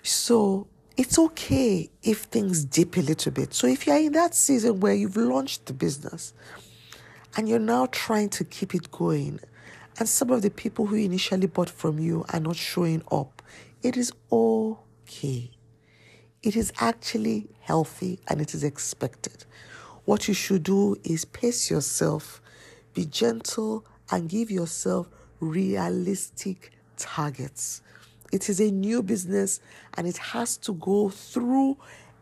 So 0.07 0.67
it's 0.99 1.19
okay 1.19 1.91
if 2.03 2.25
things 2.25 2.67
dip 2.67 2.99
a 2.99 3.01
little 3.01 3.33
bit. 3.33 3.55
So 3.55 3.67
if 3.67 3.87
you're 3.87 3.97
in 3.97 4.13
that 4.13 4.35
season 4.35 4.81
where 4.81 4.93
you've 4.93 5.17
launched 5.17 5.65
the 5.65 5.73
business 5.73 6.35
and 7.37 7.49
you're 7.49 7.59
now 7.59 7.87
trying 7.87 8.29
to 8.31 8.45
keep 8.45 8.75
it 8.75 8.91
going, 8.91 9.41
and 9.99 10.07
some 10.07 10.31
of 10.31 10.43
the 10.43 10.51
people 10.51 10.87
who 10.87 10.97
initially 10.97 11.47
bought 11.47 11.71
from 11.71 11.99
you 11.99 12.27
are 12.35 12.41
not 12.41 12.57
showing 12.57 13.03
up, 13.11 13.41
it 13.83 13.97
is 13.97 14.13
okay. 14.31 15.51
It 16.43 16.55
is 16.55 16.71
actually 16.81 17.49
healthy 17.61 18.21
and 18.29 18.43
it 18.43 18.53
is 18.53 18.63
expected. 18.63 19.47
What 20.05 20.29
you 20.29 20.35
should 20.35 20.65
do 20.65 20.97
is 21.03 21.25
pace 21.25 21.71
yourself, 21.71 22.43
be 22.93 23.07
gentle, 23.07 23.87
and 24.11 24.29
give 24.29 24.51
yourself 24.51 25.09
realistic 25.41 26.73
targets. 26.99 27.81
It 28.33 28.49
is 28.49 28.61
a 28.61 28.71
new 28.71 29.03
business 29.03 29.61
and 29.97 30.07
it 30.07 30.17
has 30.17 30.57
to 30.59 30.73
go 30.75 31.09
through 31.09 31.77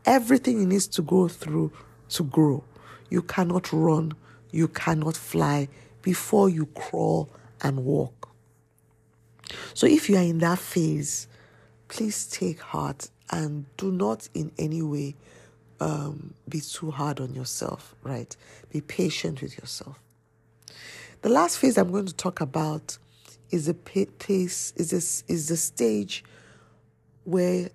everything 0.04 0.62
it 0.62 0.66
needs 0.66 0.87
to 0.88 1.02
go 1.02 1.28
through 1.28 1.73
to 2.11 2.25
grow. 2.25 2.64
You 3.09 3.23
cannot 3.23 3.73
run, 3.73 4.12
you 4.50 4.68
cannot 4.68 5.16
fly 5.16 5.68
before 6.02 6.49
you 6.49 6.66
crawl 6.66 7.28
and 7.62 7.85
walk. 7.85 8.28
So 9.75 9.87
if 9.87 10.09
you 10.09 10.16
are 10.16 10.23
in 10.23 10.38
that 10.38 10.59
phase, 10.59 11.28
please 11.88 12.26
take 12.26 12.61
heart 12.61 13.11
and 13.30 13.64
do 13.76 13.90
not 13.90 14.28
in 14.35 14.52
any 14.59 14.82
way 14.82 15.14
um, 15.80 16.35
be 16.49 16.61
too 16.61 16.90
hard 16.90 17.21
on 17.21 17.35
yourself, 17.35 17.94
right? 18.02 18.35
Be 18.71 18.80
patient 18.80 19.42
with 19.42 19.59
yourself. 19.59 19.99
The 21.23 21.28
last 21.28 21.59
phase 21.59 21.76
I'm 21.76 21.90
going 21.90 22.06
to 22.06 22.14
talk 22.14 22.40
about 22.40 22.99
is 23.52 23.68
a 23.68 23.75
pace 23.75 24.73
is 24.76 24.90
this 24.90 25.23
is 25.28 25.49
the 25.49 25.56
stage 25.56 26.25
where 27.25 27.71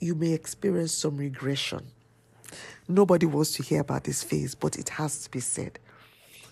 you 0.00 0.14
may 0.14 0.32
experience 0.32 0.92
some 0.92 1.16
regression. 1.16 1.84
Nobody 2.88 3.26
wants 3.26 3.52
to 3.52 3.62
hear 3.62 3.80
about 3.82 4.04
this 4.04 4.22
phase, 4.22 4.54
but 4.54 4.78
it 4.78 4.88
has 4.90 5.24
to 5.24 5.30
be 5.30 5.40
said. 5.40 5.78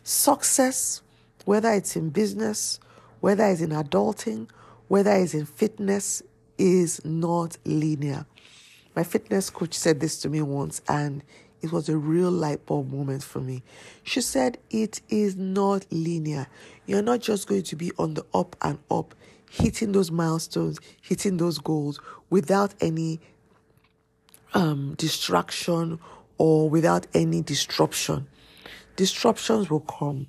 Success 0.04 1.00
whether 1.46 1.70
it's 1.70 1.96
in 1.96 2.10
business, 2.10 2.78
whether 3.20 3.46
it's 3.46 3.60
in 3.62 3.70
adulting, 3.70 4.50
whether 4.88 5.12
it's 5.12 5.32
in 5.32 5.46
fitness, 5.46 6.22
is 6.58 7.02
not 7.04 7.56
linear. 7.64 8.26
My 8.94 9.04
fitness 9.04 9.48
coach 9.48 9.74
said 9.74 10.00
this 10.00 10.18
to 10.20 10.28
me 10.28 10.42
once, 10.42 10.82
and 10.88 11.22
it 11.62 11.72
was 11.72 11.88
a 11.88 11.96
real 11.96 12.30
light 12.30 12.66
bulb 12.66 12.92
moment 12.92 13.22
for 13.22 13.40
me. 13.40 13.62
She 14.02 14.20
said, 14.20 14.58
It 14.70 15.00
is 15.08 15.36
not 15.36 15.86
linear. 15.90 16.46
You're 16.86 17.02
not 17.02 17.20
just 17.20 17.48
going 17.48 17.64
to 17.64 17.76
be 17.76 17.92
on 17.98 18.14
the 18.14 18.24
up 18.34 18.56
and 18.62 18.78
up, 18.90 19.14
hitting 19.50 19.92
those 19.92 20.10
milestones, 20.10 20.78
hitting 21.00 21.38
those 21.38 21.58
goals 21.58 22.00
without 22.30 22.74
any 22.80 23.20
um, 24.54 24.94
distraction 24.96 25.98
or 26.38 26.68
without 26.68 27.06
any 27.14 27.42
disruption. 27.42 28.26
Disruptions 28.96 29.70
will 29.70 29.80
come. 29.80 30.28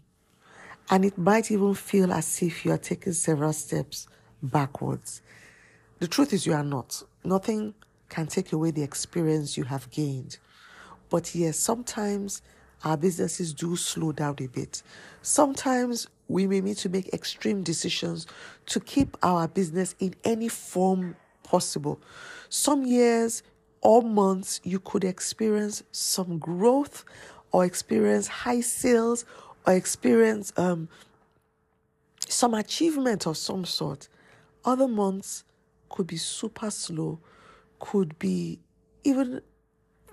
And 0.90 1.04
it 1.04 1.18
might 1.18 1.52
even 1.52 1.74
feel 1.74 2.14
as 2.14 2.42
if 2.42 2.66
you 2.66 2.72
are 2.72 2.78
taking 2.78 3.14
several 3.14 3.54
steps 3.54 4.08
backwards. 4.42 5.22
The 6.00 6.08
truth 6.08 6.32
is, 6.32 6.46
you 6.46 6.54
are 6.54 6.64
not. 6.64 7.04
Nothing 7.24 7.74
can 8.10 8.28
take 8.28 8.54
away 8.54 8.72
the 8.72 8.84
experience 8.84 9.58
you 9.58 9.66
have 9.66 9.90
gained. 9.90 10.38
But 11.10 11.34
yes, 11.36 11.58
sometimes 11.58 12.42
our 12.84 12.98
businesses 12.98 13.54
do 13.54 13.76
slow 13.76 14.12
down 14.12 14.36
a 14.40 14.48
bit. 14.48 14.82
Sometimes 15.22 16.08
we 16.28 16.48
may 16.48 16.62
need 16.62 16.78
to 16.78 16.90
make 16.90 17.14
extreme 17.14 17.64
decisions 17.64 18.28
to 18.68 18.80
keep 18.80 19.18
our 19.24 19.48
business 19.48 19.96
in 20.00 20.14
any 20.24 20.50
form 20.50 21.16
possible. 21.44 22.00
Some 22.50 22.86
years 22.86 23.44
or 23.82 24.02
months 24.02 24.60
you 24.64 24.80
could 24.80 25.04
experience 25.04 25.84
some 25.92 26.38
growth, 26.40 27.06
or 27.52 27.66
experience 27.66 28.28
high 28.28 28.62
sales 28.62 29.26
or 29.66 29.74
experience 29.74 30.54
um, 30.58 30.88
some 32.28 32.54
achievement 32.54 33.26
of 33.26 33.38
some 33.38 33.66
sort. 33.66 34.08
Other 34.66 34.88
months 34.88 35.44
could 35.90 36.08
be 36.08 36.18
super 36.18 36.70
slow, 36.70 37.20
could 37.80 38.18
be 38.20 38.60
even 39.04 39.42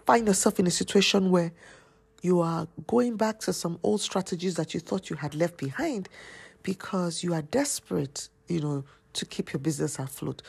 find 0.07 0.27
yourself 0.27 0.59
in 0.61 0.67
a 0.67 0.71
situation 0.71 1.31
where 1.31 1.53
you 2.23 2.41
are 2.41 2.67
going 2.87 3.17
back 3.17 3.41
to 3.41 3.53
some 3.53 3.79
old 3.83 4.01
strategies 4.01 4.55
that 4.55 4.75
you 4.75 4.81
thought 4.81 5.11
you 5.11 5.17
had 5.17 5.35
left 5.35 5.57
behind 5.57 6.09
because 6.63 7.23
you 7.23 7.35
are 7.35 7.43
desperate, 7.43 8.29
you 8.49 8.61
know, 8.61 8.85
to 9.13 9.27
keep 9.27 9.53
your 9.53 9.61
business 9.61 9.99
afloat. 9.99 10.43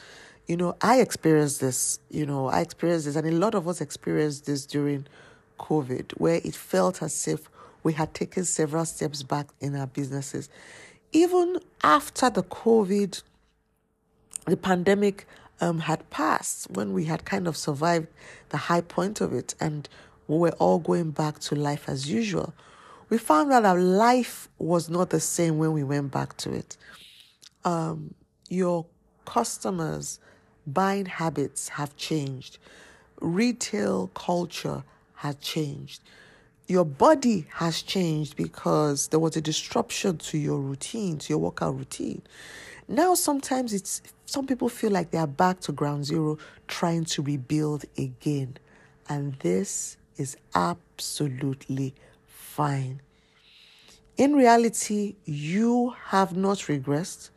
You 0.48 0.58
know, 0.58 0.76
I 0.82 1.02
experienced 1.02 1.60
this, 1.60 2.00
you 2.10 2.26
know, 2.26 2.48
I 2.48 2.62
experienced 2.62 3.06
this, 3.06 3.16
and 3.16 3.28
a 3.28 3.32
lot 3.32 3.56
of 3.56 3.68
us 3.68 3.82
experienced 3.82 4.46
this 4.46 4.66
during 4.66 5.06
COVID, 5.60 6.14
where 6.14 6.40
it 6.44 6.56
felt 6.56 7.02
as 7.02 7.28
if 7.28 7.50
we 7.84 7.94
had 7.94 8.14
taken 8.14 8.46
several 8.46 8.86
steps 8.86 9.24
back 9.24 9.48
in 9.60 9.76
our 9.76 9.88
businesses. 9.88 10.50
Even 11.12 11.60
after 11.84 12.30
the 12.30 12.44
COVID, 12.44 13.22
the 14.46 14.58
pandemic 14.58 15.28
um, 15.62 15.80
had 15.80 16.10
passed, 16.10 16.70
when 16.72 16.94
we 16.94 17.06
had 17.06 17.26
kind 17.26 17.48
of 17.48 17.56
survived 17.58 18.08
the 18.50 18.58
high 18.58 18.82
point 18.82 19.22
of 19.22 19.34
it 19.34 19.56
and 19.60 19.88
we 20.28 20.38
were 20.38 20.52
all 20.52 20.80
going 20.80 21.12
back 21.12 21.40
to 21.40 21.56
life 21.56 21.88
as 21.88 22.10
usual, 22.10 22.54
we 23.10 23.18
found 23.18 23.52
out 23.52 23.64
that 23.64 23.80
life 23.80 24.50
was 24.58 24.90
not 24.90 25.10
the 25.10 25.20
same 25.20 25.58
when 25.58 25.74
we 25.74 25.84
went 25.84 26.12
back 26.12 26.36
to 26.38 26.52
it. 26.54 26.78
Um, 27.64 28.14
your 28.50 28.86
customers' 29.26 30.20
buying 30.68 31.06
habits 31.06 31.70
have 31.70 31.96
changed, 31.96 32.58
retail 33.20 34.08
culture 34.14 34.84
has 35.16 35.36
changed. 35.36 36.02
Your 36.68 36.86
body 36.86 37.46
has 37.54 37.84
changed 37.84 38.36
because 38.36 39.10
there 39.10 39.20
was 39.20 39.38
a 39.38 39.42
disruption 39.42 40.18
to 40.18 40.38
your 40.38 40.60
routine, 40.60 41.20
to 41.20 41.34
your 41.34 41.38
workout 41.38 41.78
routine. 41.78 42.24
Now, 42.88 43.16
sometimes 43.16 43.74
it's 43.74 44.02
some 44.26 44.46
people 44.46 44.70
feel 44.70 44.92
like 44.92 45.12
they 45.12 45.18
are 45.18 45.28
back 45.28 45.60
to 45.62 45.72
ground 45.72 46.06
zero, 46.06 46.38
trying 46.68 47.06
to 47.06 47.22
rebuild 47.22 47.86
again. 47.98 48.58
And 49.10 49.34
this 49.40 49.98
is 50.18 50.38
absolutely 50.54 51.96
fine. 52.28 53.02
In 54.18 54.34
reality, 54.34 55.16
you 55.26 55.96
have 56.06 56.36
not 56.38 56.58
regressed. 56.60 57.32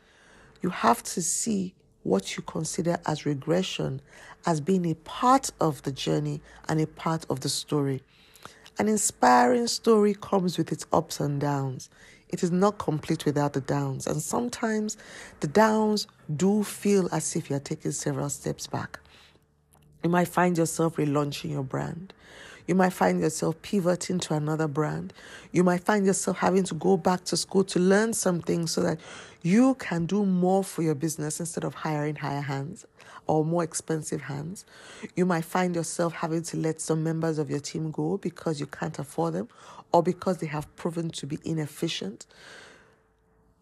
You 0.62 0.70
have 0.70 1.02
to 1.04 1.22
see 1.22 1.74
what 2.02 2.36
you 2.36 2.42
consider 2.42 2.98
as 3.06 3.26
regression 3.26 4.00
as 4.46 4.60
being 4.60 4.86
a 4.86 4.94
part 4.94 5.50
of 5.60 5.82
the 5.82 5.92
journey 5.92 6.40
and 6.68 6.80
a 6.80 6.86
part 6.86 7.26
of 7.28 7.40
the 7.40 7.48
story. 7.48 8.02
An 8.78 8.88
inspiring 8.88 9.66
story 9.66 10.14
comes 10.14 10.56
with 10.56 10.70
its 10.72 10.86
ups 10.92 11.20
and 11.20 11.40
downs. 11.40 11.90
It 12.28 12.42
is 12.42 12.50
not 12.50 12.78
complete 12.78 13.24
without 13.24 13.54
the 13.54 13.60
downs. 13.60 14.06
And 14.06 14.20
sometimes 14.20 14.96
the 15.40 15.46
downs 15.46 16.06
do 16.36 16.62
feel 16.62 17.08
as 17.12 17.36
if 17.36 17.48
you're 17.48 17.58
taking 17.58 17.92
several 17.92 18.28
steps 18.28 18.66
back. 18.66 19.00
You 20.02 20.10
might 20.10 20.28
find 20.28 20.56
yourself 20.56 20.96
relaunching 20.96 21.50
your 21.50 21.64
brand. 21.64 22.12
You 22.66 22.74
might 22.74 22.92
find 22.92 23.20
yourself 23.20 23.60
pivoting 23.62 24.20
to 24.20 24.34
another 24.34 24.68
brand. 24.68 25.14
You 25.52 25.64
might 25.64 25.82
find 25.82 26.04
yourself 26.04 26.36
having 26.36 26.64
to 26.64 26.74
go 26.74 26.98
back 26.98 27.24
to 27.24 27.36
school 27.36 27.64
to 27.64 27.78
learn 27.78 28.12
something 28.12 28.66
so 28.66 28.82
that 28.82 29.00
you 29.42 29.74
can 29.76 30.04
do 30.04 30.26
more 30.26 30.62
for 30.62 30.82
your 30.82 30.94
business 30.94 31.40
instead 31.40 31.64
of 31.64 31.74
hiring 31.74 32.16
higher 32.16 32.42
hands 32.42 32.84
or 33.28 33.44
more 33.44 33.62
expensive 33.62 34.22
hands. 34.22 34.64
You 35.14 35.26
might 35.26 35.44
find 35.44 35.76
yourself 35.76 36.14
having 36.14 36.42
to 36.44 36.56
let 36.56 36.80
some 36.80 37.04
members 37.04 37.38
of 37.38 37.48
your 37.50 37.60
team 37.60 37.90
go 37.90 38.18
because 38.18 38.58
you 38.58 38.66
can't 38.66 38.98
afford 38.98 39.34
them 39.34 39.48
or 39.92 40.02
because 40.02 40.38
they 40.38 40.46
have 40.46 40.74
proven 40.76 41.10
to 41.10 41.26
be 41.26 41.38
inefficient. 41.44 42.26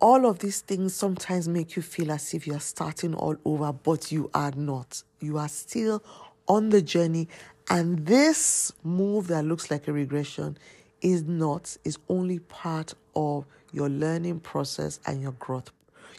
All 0.00 0.26
of 0.26 0.38
these 0.38 0.60
things 0.60 0.94
sometimes 0.94 1.48
make 1.48 1.76
you 1.76 1.82
feel 1.82 2.12
as 2.12 2.32
if 2.32 2.46
you're 2.46 2.60
starting 2.60 3.14
all 3.14 3.36
over, 3.44 3.72
but 3.72 4.12
you 4.12 4.30
are 4.32 4.52
not. 4.52 5.02
You 5.20 5.38
are 5.38 5.48
still 5.48 6.02
on 6.48 6.70
the 6.70 6.80
journey 6.80 7.28
and 7.68 8.06
this 8.06 8.72
move 8.84 9.26
that 9.28 9.44
looks 9.44 9.70
like 9.70 9.88
a 9.88 9.92
regression 9.92 10.56
is 11.00 11.24
not, 11.24 11.76
is 11.84 11.98
only 12.08 12.38
part 12.38 12.94
of 13.14 13.44
your 13.72 13.88
learning 13.88 14.40
process 14.40 15.00
and 15.06 15.20
your 15.20 15.32
growth, 15.32 15.70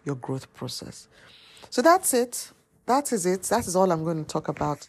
your 0.03 0.15
growth 0.15 0.53
process. 0.53 1.07
So 1.69 1.81
that's 1.81 2.13
it. 2.13 2.51
That 2.88 3.12
is 3.12 3.26
it. 3.26 3.43
That 3.43 3.67
is 3.67 3.76
all 3.76 3.91
I'm 3.91 4.06
going 4.06 4.23
to 4.23 4.23
talk 4.23 4.47
about 4.47 4.88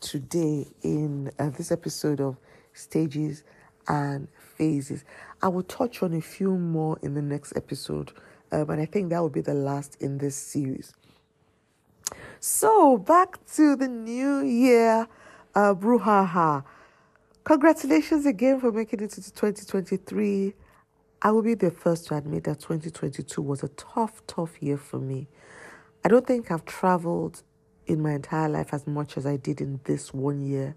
today 0.00 0.64
in 0.82 1.28
uh, 1.40 1.50
this 1.50 1.72
episode 1.72 2.20
of 2.20 2.36
Stages 2.72 3.42
and 3.88 4.28
Phases. 4.56 5.04
I 5.42 5.48
will 5.48 5.64
touch 5.64 6.04
on 6.04 6.14
a 6.14 6.20
few 6.20 6.52
more 6.56 7.00
in 7.02 7.14
the 7.14 7.20
next 7.20 7.56
episode, 7.56 8.12
um, 8.52 8.70
and 8.70 8.80
I 8.80 8.86
think 8.86 9.10
that 9.10 9.20
will 9.20 9.28
be 9.28 9.40
the 9.40 9.54
last 9.54 10.00
in 10.00 10.18
this 10.18 10.36
series. 10.36 10.92
So, 12.38 12.96
back 12.96 13.44
to 13.56 13.74
the 13.74 13.88
new 13.88 14.44
year 14.44 15.08
uh, 15.56 15.74
brouhaha. 15.74 16.62
Congratulations 17.42 18.24
again 18.24 18.60
for 18.60 18.70
making 18.70 19.00
it 19.00 19.18
into 19.18 19.32
2023. 19.32 20.54
I 21.22 21.30
will 21.32 21.42
be 21.42 21.54
the 21.54 21.72
first 21.72 22.06
to 22.06 22.16
admit 22.16 22.44
that 22.44 22.60
2022 22.60 23.42
was 23.42 23.64
a 23.64 23.68
tough, 23.70 24.24
tough 24.28 24.62
year 24.62 24.76
for 24.76 25.00
me. 25.00 25.26
I 26.04 26.08
don't 26.08 26.26
think 26.26 26.50
I've 26.50 26.64
traveled 26.64 27.42
in 27.86 28.02
my 28.02 28.12
entire 28.12 28.48
life 28.48 28.74
as 28.74 28.86
much 28.86 29.16
as 29.16 29.26
I 29.26 29.36
did 29.36 29.60
in 29.60 29.80
this 29.84 30.12
one 30.12 30.40
year. 30.40 30.76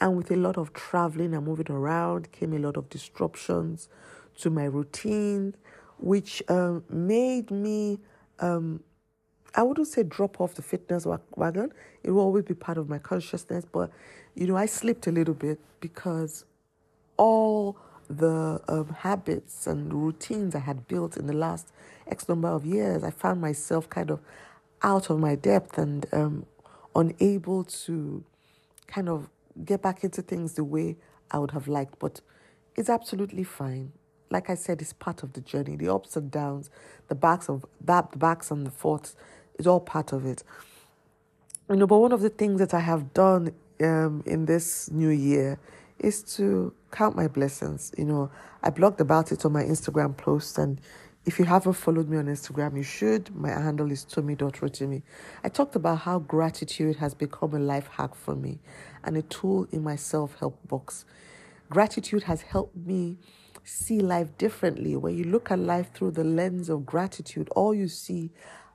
And 0.00 0.16
with 0.16 0.30
a 0.30 0.36
lot 0.36 0.58
of 0.58 0.72
traveling 0.72 1.34
and 1.34 1.46
moving 1.46 1.70
around 1.70 2.32
came 2.32 2.52
a 2.54 2.58
lot 2.58 2.76
of 2.76 2.88
disruptions 2.90 3.88
to 4.38 4.50
my 4.50 4.64
routine, 4.64 5.54
which 5.98 6.42
um, 6.48 6.84
made 6.90 7.50
me 7.50 7.98
um, 8.38 8.80
I 9.54 9.62
wouldn't 9.62 9.88
say 9.88 10.02
drop 10.02 10.40
off 10.40 10.54
the 10.54 10.62
fitness 10.62 11.06
wagon. 11.34 11.72
It 12.02 12.10
will 12.10 12.20
always 12.20 12.44
be 12.44 12.54
part 12.54 12.76
of 12.76 12.88
my 12.90 12.98
consciousness, 12.98 13.64
but 13.70 13.90
you 14.34 14.46
know, 14.46 14.56
I 14.56 14.66
slipped 14.66 15.06
a 15.06 15.12
little 15.12 15.34
bit 15.34 15.58
because 15.80 16.44
all 17.16 17.78
the 18.08 18.60
um, 18.68 18.94
habits 18.98 19.66
and 19.66 19.92
routines 19.92 20.54
I 20.54 20.58
had 20.58 20.86
built 20.86 21.16
in 21.16 21.26
the 21.26 21.32
last 21.32 21.72
X 22.06 22.28
number 22.28 22.48
of 22.48 22.66
years, 22.66 23.02
I 23.02 23.10
found 23.10 23.40
myself 23.40 23.88
kind 23.88 24.10
of 24.10 24.20
out 24.82 25.10
of 25.10 25.18
my 25.18 25.34
depth 25.34 25.78
and 25.78 26.06
um, 26.12 26.46
unable 26.94 27.64
to 27.64 28.24
kind 28.86 29.08
of 29.08 29.28
get 29.64 29.82
back 29.82 30.04
into 30.04 30.22
things 30.22 30.54
the 30.54 30.64
way 30.64 30.96
I 31.30 31.38
would 31.38 31.52
have 31.52 31.68
liked. 31.68 31.98
But 31.98 32.20
it's 32.76 32.90
absolutely 32.90 33.44
fine. 33.44 33.92
Like 34.30 34.50
I 34.50 34.54
said, 34.54 34.80
it's 34.80 34.92
part 34.92 35.22
of 35.22 35.34
the 35.34 35.40
journey, 35.40 35.76
the 35.76 35.92
ups 35.92 36.16
and 36.16 36.30
downs, 36.30 36.68
the 37.08 37.14
backs 37.14 37.48
of 37.48 37.64
that, 37.80 38.12
the 38.12 38.18
backs 38.18 38.50
and 38.50 38.66
the 38.66 38.70
forths 38.70 39.14
is 39.58 39.66
all 39.66 39.80
part 39.80 40.12
of 40.12 40.26
it. 40.26 40.42
You 41.70 41.76
know, 41.76 41.86
but 41.86 41.98
one 41.98 42.12
of 42.12 42.20
the 42.20 42.28
things 42.28 42.60
that 42.60 42.74
I 42.74 42.80
have 42.80 43.14
done 43.14 43.52
um, 43.80 44.22
in 44.26 44.46
this 44.46 44.90
new 44.90 45.10
year 45.10 45.58
is 45.98 46.22
to 46.36 46.72
count 46.90 47.16
my 47.16 47.28
blessings. 47.28 47.92
You 47.96 48.04
know, 48.04 48.30
I 48.62 48.70
blogged 48.70 49.00
about 49.00 49.32
it 49.32 49.44
on 49.44 49.52
my 49.52 49.62
Instagram 49.62 50.16
post, 50.16 50.58
and 50.58 50.80
if 51.26 51.40
you 51.40 51.46
haven't 51.46 51.74
followed 51.74 52.08
me 52.08 52.18
on 52.18 52.26
Instagram, 52.26 52.76
you 52.76 52.84
should. 52.84 53.34
My 53.34 53.50
handle 53.50 53.92
is 53.92 54.04
Tomi.Rotimi. 54.04 55.02
I 55.44 55.50
talked 55.50 55.76
about 55.76 56.00
how 56.00 56.20
gratitude 56.20 56.96
has 56.98 57.14
become 57.14 57.54
a 57.54 57.60
life 57.60 57.88
hack 57.92 58.14
for 58.14 58.36
me 58.36 58.60
and 59.04 59.16
a 59.16 59.22
tool 59.22 59.68
in 59.72 59.84
my 59.84 59.96
self 59.96 60.38
help 60.40 60.56
box. 60.68 61.04
Gratitude 61.70 62.24
has 62.24 62.42
helped 62.42 62.76
me 62.76 63.18
see 63.64 64.00
life 64.00 64.38
differently. 64.38 64.96
When 64.96 65.16
you 65.18 65.24
look 65.24 65.50
at 65.50 65.58
life 65.58 65.92
through 65.94 66.12
the 66.12 66.24
lens 66.24 66.70
of 66.70 66.86
gratitude, 66.86 67.48
all 67.56 67.74
you 67.74 67.88
see 67.88 68.30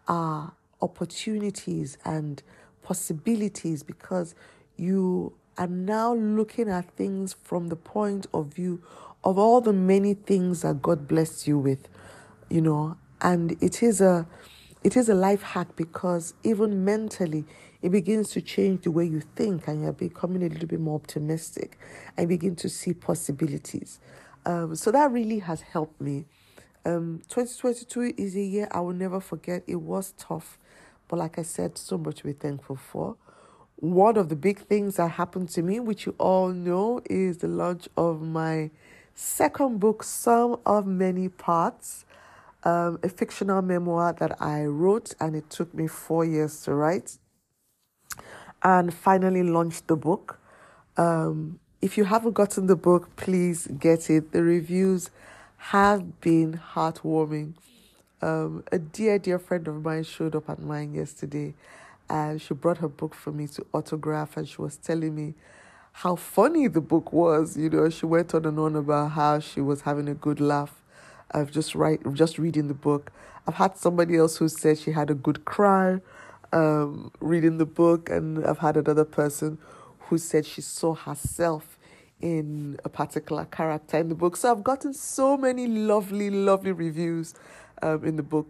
are 0.07 0.53
opportunities 0.81 1.97
and 2.05 2.43
possibilities 2.83 3.83
because 3.83 4.35
you 4.77 5.33
are 5.57 5.67
now 5.67 6.13
looking 6.15 6.69
at 6.69 6.89
things 6.97 7.35
from 7.43 7.69
the 7.69 7.77
point 7.77 8.27
of 8.33 8.47
view 8.47 8.81
of 9.23 9.37
all 9.37 9.61
the 9.61 9.73
many 9.73 10.15
things 10.15 10.63
that 10.63 10.81
God 10.81 11.07
blessed 11.07 11.47
you 11.47 11.59
with, 11.59 11.89
you 12.51 12.61
know, 12.61 12.97
and 13.21 13.53
it 13.63 13.81
is 13.81 14.01
a 14.01 14.27
it 14.83 14.97
is 14.97 15.09
a 15.09 15.13
life 15.15 15.43
hack 15.43 15.75
because 15.75 16.33
even 16.43 16.83
mentally 16.83 17.45
it 17.81 17.89
begins 17.91 18.31
to 18.31 18.41
change 18.41 18.83
the 18.83 18.91
way 18.91 19.05
you 19.05 19.21
think 19.35 19.67
and 19.67 19.83
you're 19.83 19.93
becoming 19.93 20.43
a 20.43 20.49
little 20.49 20.67
bit 20.67 20.79
more 20.79 20.95
optimistic 20.95 21.77
and 22.17 22.27
begin 22.27 22.55
to 22.57 22.69
see 22.69 22.93
possibilities. 22.93 23.99
Um, 24.45 24.75
so 24.75 24.91
that 24.91 25.11
really 25.11 25.39
has 25.39 25.61
helped 25.61 26.01
me. 26.01 26.25
Um, 26.83 27.21
2022 27.29 28.15
is 28.17 28.35
a 28.35 28.41
year 28.41 28.67
I 28.71 28.81
will 28.81 28.93
never 28.93 29.19
forget. 29.19 29.63
It 29.67 29.77
was 29.77 30.13
tough. 30.17 30.57
But 31.07 31.19
like 31.19 31.37
I 31.39 31.43
said, 31.43 31.77
so 31.77 31.97
much 31.97 32.17
to 32.17 32.23
be 32.25 32.33
thankful 32.33 32.75
for. 32.75 33.17
One 33.75 34.17
of 34.17 34.29
the 34.29 34.35
big 34.35 34.59
things 34.59 34.95
that 34.97 35.11
happened 35.11 35.49
to 35.49 35.61
me, 35.61 35.79
which 35.79 36.05
you 36.07 36.15
all 36.17 36.49
know, 36.49 37.01
is 37.09 37.37
the 37.37 37.47
launch 37.47 37.87
of 37.97 38.21
my 38.21 38.71
second 39.13 39.79
book, 39.79 40.03
some 40.03 40.59
of 40.65 40.87
Many 40.87 41.29
Parts, 41.29 42.05
um, 42.63 42.99
a 43.03 43.09
fictional 43.09 43.61
memoir 43.61 44.13
that 44.13 44.41
I 44.41 44.65
wrote, 44.65 45.13
and 45.19 45.35
it 45.35 45.49
took 45.49 45.73
me 45.73 45.87
four 45.87 46.25
years 46.25 46.61
to 46.63 46.73
write. 46.73 47.17
And 48.63 48.93
finally 48.93 49.43
launched 49.43 49.87
the 49.87 49.95
book. 49.95 50.39
Um, 50.97 51.59
if 51.81 51.97
you 51.97 52.03
haven't 52.03 52.33
gotten 52.33 52.67
the 52.67 52.75
book, 52.75 53.15
please 53.15 53.67
get 53.67 54.09
it. 54.09 54.31
The 54.31 54.43
reviews 54.43 55.09
have 55.57 56.21
been 56.21 56.59
heartwarming. 56.73 57.53
Um, 58.21 58.63
a 58.71 58.77
dear, 58.77 59.17
dear 59.17 59.39
friend 59.39 59.67
of 59.67 59.83
mine 59.83 60.03
showed 60.03 60.35
up 60.35 60.47
at 60.47 60.59
mine 60.59 60.93
yesterday 60.93 61.55
and 62.07 62.41
she 62.41 62.53
brought 62.53 62.77
her 62.79 62.87
book 62.87 63.15
for 63.15 63.31
me 63.31 63.47
to 63.47 63.65
autograph 63.73 64.37
and 64.37 64.47
she 64.47 64.61
was 64.61 64.77
telling 64.77 65.15
me 65.15 65.33
how 65.93 66.15
funny 66.15 66.67
the 66.67 66.81
book 66.81 67.11
was. 67.13 67.57
You 67.57 67.69
know, 67.69 67.89
she 67.89 68.05
went 68.05 68.35
on 68.35 68.45
and 68.45 68.59
on 68.59 68.75
about 68.75 69.11
how 69.11 69.39
she 69.39 69.61
was 69.61 69.81
having 69.81 70.07
a 70.07 70.13
good 70.13 70.39
laugh 70.39 70.80
of 71.31 71.51
just 71.51 71.75
write, 71.75 72.01
just 72.13 72.37
reading 72.37 72.67
the 72.67 72.73
book. 72.73 73.11
I've 73.47 73.55
had 73.55 73.77
somebody 73.77 74.17
else 74.17 74.37
who 74.37 74.47
said 74.47 74.77
she 74.77 74.91
had 74.91 75.09
a 75.09 75.15
good 75.15 75.45
cry 75.45 75.99
um, 76.53 77.11
reading 77.19 77.57
the 77.57 77.65
book, 77.65 78.09
and 78.09 78.45
I've 78.45 78.59
had 78.59 78.77
another 78.77 79.05
person 79.05 79.57
who 79.99 80.17
said 80.17 80.45
she 80.45 80.61
saw 80.61 80.93
herself 80.93 81.77
in 82.19 82.79
a 82.85 82.89
particular 82.89 83.45
character 83.45 83.97
in 83.97 84.09
the 84.09 84.15
book. 84.15 84.37
So 84.37 84.51
I've 84.51 84.63
gotten 84.63 84.93
so 84.93 85.37
many 85.37 85.67
lovely, 85.67 86.29
lovely 86.29 86.71
reviews 86.71 87.33
um, 87.81 88.05
in 88.05 88.15
the 88.15 88.23
book. 88.23 88.47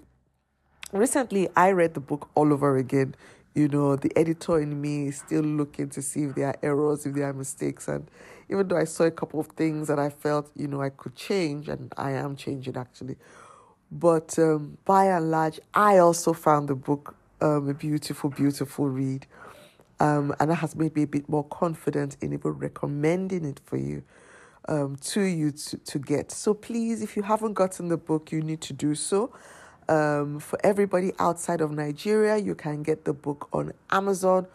Recently, 0.91 1.47
I 1.55 1.71
read 1.71 1.93
the 1.93 2.01
book 2.01 2.29
all 2.35 2.51
over 2.51 2.75
again. 2.77 3.15
You 3.53 3.67
know, 3.67 3.95
the 3.95 4.11
editor 4.17 4.59
in 4.59 4.81
me 4.81 5.07
is 5.07 5.19
still 5.19 5.43
looking 5.43 5.89
to 5.89 6.01
see 6.01 6.23
if 6.23 6.35
there 6.35 6.47
are 6.47 6.57
errors, 6.63 7.05
if 7.05 7.13
there 7.13 7.29
are 7.29 7.33
mistakes. 7.33 7.87
And 7.87 8.09
even 8.51 8.67
though 8.67 8.77
I 8.77 8.83
saw 8.83 9.05
a 9.05 9.11
couple 9.11 9.39
of 9.39 9.47
things 9.47 9.87
that 9.87 9.99
I 9.99 10.09
felt, 10.09 10.51
you 10.55 10.67
know, 10.67 10.81
I 10.81 10.89
could 10.89 11.15
change, 11.15 11.69
and 11.69 11.93
I 11.97 12.11
am 12.11 12.35
changing 12.35 12.77
actually. 12.77 13.15
But 13.91 14.37
um, 14.39 14.77
by 14.85 15.05
and 15.05 15.31
large, 15.31 15.59
I 15.73 15.97
also 15.97 16.33
found 16.33 16.69
the 16.69 16.75
book 16.75 17.15
um, 17.41 17.69
a 17.69 17.73
beautiful, 17.73 18.29
beautiful 18.29 18.87
read. 18.87 19.27
Um, 19.99 20.33
and 20.39 20.49
that 20.49 20.55
has 20.55 20.75
made 20.75 20.95
me 20.95 21.03
a 21.03 21.07
bit 21.07 21.29
more 21.29 21.43
confident 21.43 22.17
in 22.21 22.33
even 22.33 22.51
recommending 22.53 23.45
it 23.45 23.61
for 23.65 23.77
you 23.77 24.03
um, 24.67 24.95
to 24.97 25.21
you 25.21 25.51
to, 25.51 25.77
to 25.77 25.99
get. 25.99 26.31
So 26.31 26.53
please, 26.53 27.01
if 27.01 27.15
you 27.15 27.23
haven't 27.23 27.53
gotten 27.53 27.89
the 27.89 27.97
book, 27.97 28.31
you 28.31 28.41
need 28.41 28.61
to 28.61 28.73
do 28.73 28.95
so. 28.95 29.33
Um, 29.89 30.39
for 30.39 30.57
everybody 30.63 31.11
outside 31.19 31.61
of 31.61 31.71
Nigeria, 31.71 32.37
you 32.37 32.55
can 32.55 32.83
get 32.83 33.05
the 33.05 33.13
book 33.13 33.49
on 33.53 33.73
Amazon. 33.91 34.47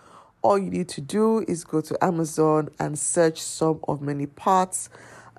All 0.47 0.59
you 0.59 0.71
need 0.71 0.89
to 0.91 1.01
do 1.01 1.45
is 1.49 1.65
go 1.65 1.81
to 1.81 2.05
Amazon 2.05 2.69
and 2.79 2.97
search 2.97 3.43
Some 3.43 3.81
of 3.89 4.01
Many 4.01 4.27
Parts 4.27 4.91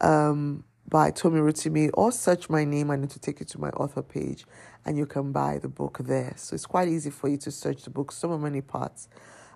um, 0.01 0.65
by 0.89 1.11
Tomi 1.11 1.39
Rotimi 1.39 1.89
or 1.93 2.11
search 2.11 2.49
my 2.49 2.65
name. 2.65 2.91
I 2.91 2.97
need 2.97 3.11
to 3.11 3.19
take 3.19 3.39
you 3.39 3.45
to 3.45 3.59
my 3.61 3.69
author 3.69 4.01
page 4.03 4.45
and 4.85 4.97
you 4.97 5.05
can 5.05 5.31
buy 5.31 5.59
the 5.59 5.69
book 5.69 5.99
there. 6.01 6.33
So 6.35 6.55
it's 6.55 6.65
quite 6.65 6.89
easy 6.89 7.09
for 7.09 7.29
you 7.29 7.37
to 7.37 7.51
search 7.51 7.83
the 7.83 7.89
book, 7.89 8.11
Some 8.11 8.31
of 8.31 8.41
Many 8.41 8.59
Parts 8.61 9.07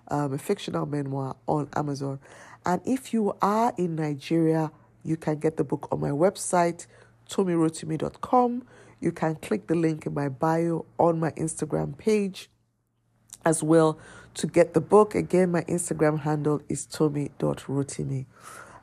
um, 0.08 0.32
a 0.32 0.38
fictional 0.38 0.86
memoir 0.86 1.36
on 1.46 1.68
Amazon. 1.74 2.20
And 2.66 2.80
if 2.86 3.12
you 3.12 3.36
are 3.42 3.74
in 3.76 3.96
Nigeria, 3.96 4.72
you 5.04 5.18
can 5.18 5.38
get 5.38 5.58
the 5.58 5.64
book 5.64 5.88
on 5.92 6.00
my 6.00 6.10
website, 6.10 6.86
tomirotimi.com. 7.28 8.64
You 9.00 9.12
can 9.12 9.36
click 9.36 9.66
the 9.66 9.74
link 9.74 10.06
in 10.06 10.14
my 10.14 10.30
bio 10.30 10.86
on 10.98 11.20
my 11.20 11.32
Instagram 11.32 11.98
page 11.98 12.48
as 13.44 13.62
well 13.62 13.98
to 14.34 14.46
get 14.46 14.74
the 14.74 14.80
book. 14.80 15.14
Again, 15.14 15.50
my 15.52 15.62
Instagram 15.62 16.20
handle 16.20 16.62
is 16.68 16.86
tomi.rotimi. 16.86 18.26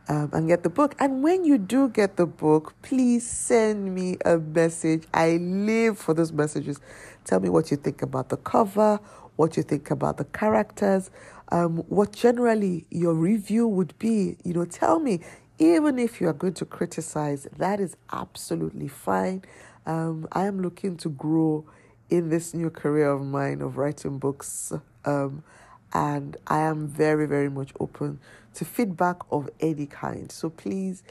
Um, 0.07 0.31
and 0.33 0.47
get 0.47 0.63
the 0.63 0.69
book. 0.71 0.95
And 0.99 1.21
when 1.21 1.45
you 1.45 1.59
do 1.59 1.87
get 1.87 2.17
the 2.17 2.25
book, 2.25 2.73
please 2.81 3.29
send 3.29 3.93
me 3.93 4.17
a 4.25 4.39
message. 4.39 5.03
I 5.13 5.37
live 5.37 5.99
for 5.99 6.15
those 6.15 6.31
messages. 6.31 6.79
Tell 7.25 7.39
me 7.39 7.49
what 7.49 7.69
you 7.69 7.77
think 7.77 8.01
about 8.01 8.29
the 8.29 8.37
cover, 8.37 8.99
what 9.35 9.55
you 9.55 9.61
think 9.61 9.91
about 9.91 10.17
the 10.17 10.25
characters, 10.25 11.11
um, 11.51 11.77
what 11.89 12.11
generally 12.13 12.87
your 12.89 13.13
review 13.13 13.67
would 13.67 13.97
be. 13.99 14.37
You 14.43 14.53
know, 14.55 14.65
tell 14.65 14.99
me, 14.99 15.19
even 15.59 15.99
if 15.99 16.19
you 16.19 16.27
are 16.27 16.33
going 16.33 16.55
to 16.55 16.65
criticize, 16.65 17.47
that 17.57 17.79
is 17.79 17.95
absolutely 18.11 18.87
fine. 18.87 19.43
Um, 19.85 20.27
I 20.31 20.45
am 20.45 20.59
looking 20.61 20.97
to 20.97 21.09
grow 21.09 21.65
in 22.09 22.29
this 22.29 22.53
new 22.53 22.69
career 22.69 23.11
of 23.11 23.21
mine 23.21 23.61
of 23.61 23.77
writing 23.77 24.17
books. 24.17 24.73
Um, 25.05 25.43
and 25.93 26.37
I 26.47 26.59
am 26.59 26.87
very, 26.87 27.25
very 27.25 27.49
much 27.49 27.71
open 27.79 28.19
to 28.55 28.65
feedback 28.65 29.17
of 29.31 29.49
any 29.59 29.85
kind. 29.85 30.31
So 30.31 30.49
please 30.49 31.03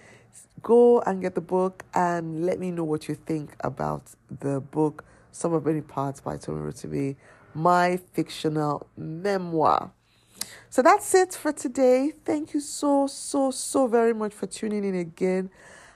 go 0.62 1.00
and 1.00 1.20
get 1.20 1.34
the 1.34 1.40
book 1.40 1.84
and 1.94 2.44
let 2.44 2.60
me 2.60 2.70
know 2.70 2.84
what 2.84 3.08
you 3.08 3.14
think 3.14 3.56
about 3.60 4.02
the 4.40 4.60
book, 4.60 5.04
Some 5.32 5.52
of 5.52 5.66
Many 5.66 5.80
Parts 5.80 6.20
by 6.20 6.36
Tomi 6.36 6.60
Rotimi 6.60 7.16
my 7.54 7.98
fictional 8.12 8.86
memoir. 8.96 9.90
So 10.70 10.82
that's 10.82 11.14
it 11.14 11.34
for 11.34 11.52
today. 11.52 12.12
Thank 12.24 12.54
you 12.54 12.60
so, 12.60 13.06
so, 13.06 13.50
so 13.50 13.86
very 13.86 14.14
much 14.14 14.32
for 14.32 14.46
tuning 14.46 14.84
in 14.84 14.94
again. 14.94 15.50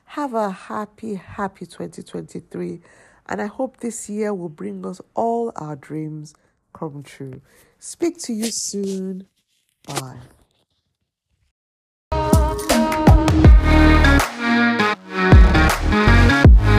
Have 0.04 0.34
a 0.34 0.50
happy, 0.50 1.14
happy 1.14 1.66
2023. 1.66 2.80
And 3.26 3.40
I 3.40 3.46
hope 3.46 3.78
this 3.78 4.08
year 4.10 4.34
will 4.34 4.48
bring 4.48 4.84
us 4.84 5.00
all 5.14 5.52
our 5.56 5.76
dreams 5.76 6.34
come 6.72 7.02
true. 7.02 7.40
Speak 7.78 8.18
to 8.22 8.32
you 8.32 8.46
soon. 8.46 9.26
Bye. 9.86 10.20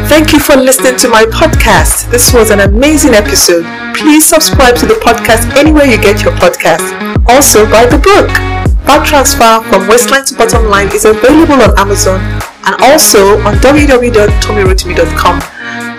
Thank 0.08 0.32
you 0.32 0.40
for 0.40 0.56
listening 0.56 0.96
to 0.98 1.10
my 1.10 1.24
podcast. 1.26 2.12
This 2.12 2.34
was 2.34 2.52
an 2.52 2.60
amazing 2.60 3.14
episode. 3.16 3.66
Please 3.96 4.28
subscribe 4.28 4.76
to 4.78 4.86
the 4.86 4.94
podcast 4.96 5.56
anywhere 5.58 5.86
you 5.86 5.98
get 5.98 6.22
your 6.22 6.34
podcast. 6.34 6.86
Also, 7.28 7.66
buy 7.66 7.86
the 7.88 7.98
book. 7.98 8.30
Fat 8.86 9.06
Transfer 9.08 9.64
from 9.70 9.88
Waistline 9.88 10.26
to 10.26 10.36
Bottom 10.36 10.66
Line 10.66 10.90
is 10.94 11.06
available 11.06 11.62
on 11.62 11.78
Amazon 11.80 12.20
and 12.66 12.76
also 12.84 13.40
on 13.42 13.56
www.tomirotimi.com. 13.56 15.53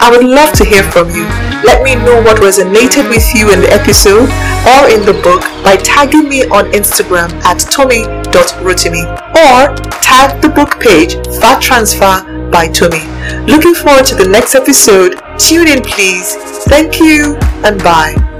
I 0.04 0.10
would 0.10 0.26
love 0.26 0.52
to 0.58 0.66
hear 0.66 0.82
from 0.92 1.08
you. 1.08 1.24
Let 1.64 1.82
me 1.82 1.94
know 1.94 2.20
what 2.20 2.36
resonated 2.36 3.08
with 3.08 3.24
you 3.34 3.50
in 3.50 3.62
the 3.62 3.72
episode 3.72 4.28
or 4.68 4.90
in 4.92 5.00
the 5.06 5.18
book 5.24 5.40
by 5.64 5.76
tagging 5.76 6.28
me 6.28 6.44
on 6.44 6.70
Instagram 6.72 7.32
at 7.42 7.60
tomi.rotimi 7.70 9.04
or 9.32 9.74
tag 10.02 10.42
the 10.42 10.50
book 10.50 10.78
page 10.78 11.14
Fat 11.40 11.62
Transfer 11.62 12.50
by 12.50 12.68
Tomi. 12.68 13.00
Looking 13.50 13.72
forward 13.72 14.04
to 14.04 14.14
the 14.14 14.28
next 14.28 14.54
episode. 14.54 15.18
Tune 15.38 15.68
in, 15.68 15.80
please. 15.82 16.36
Thank 16.68 17.00
you 17.00 17.38
and 17.64 17.82
bye. 17.82 18.33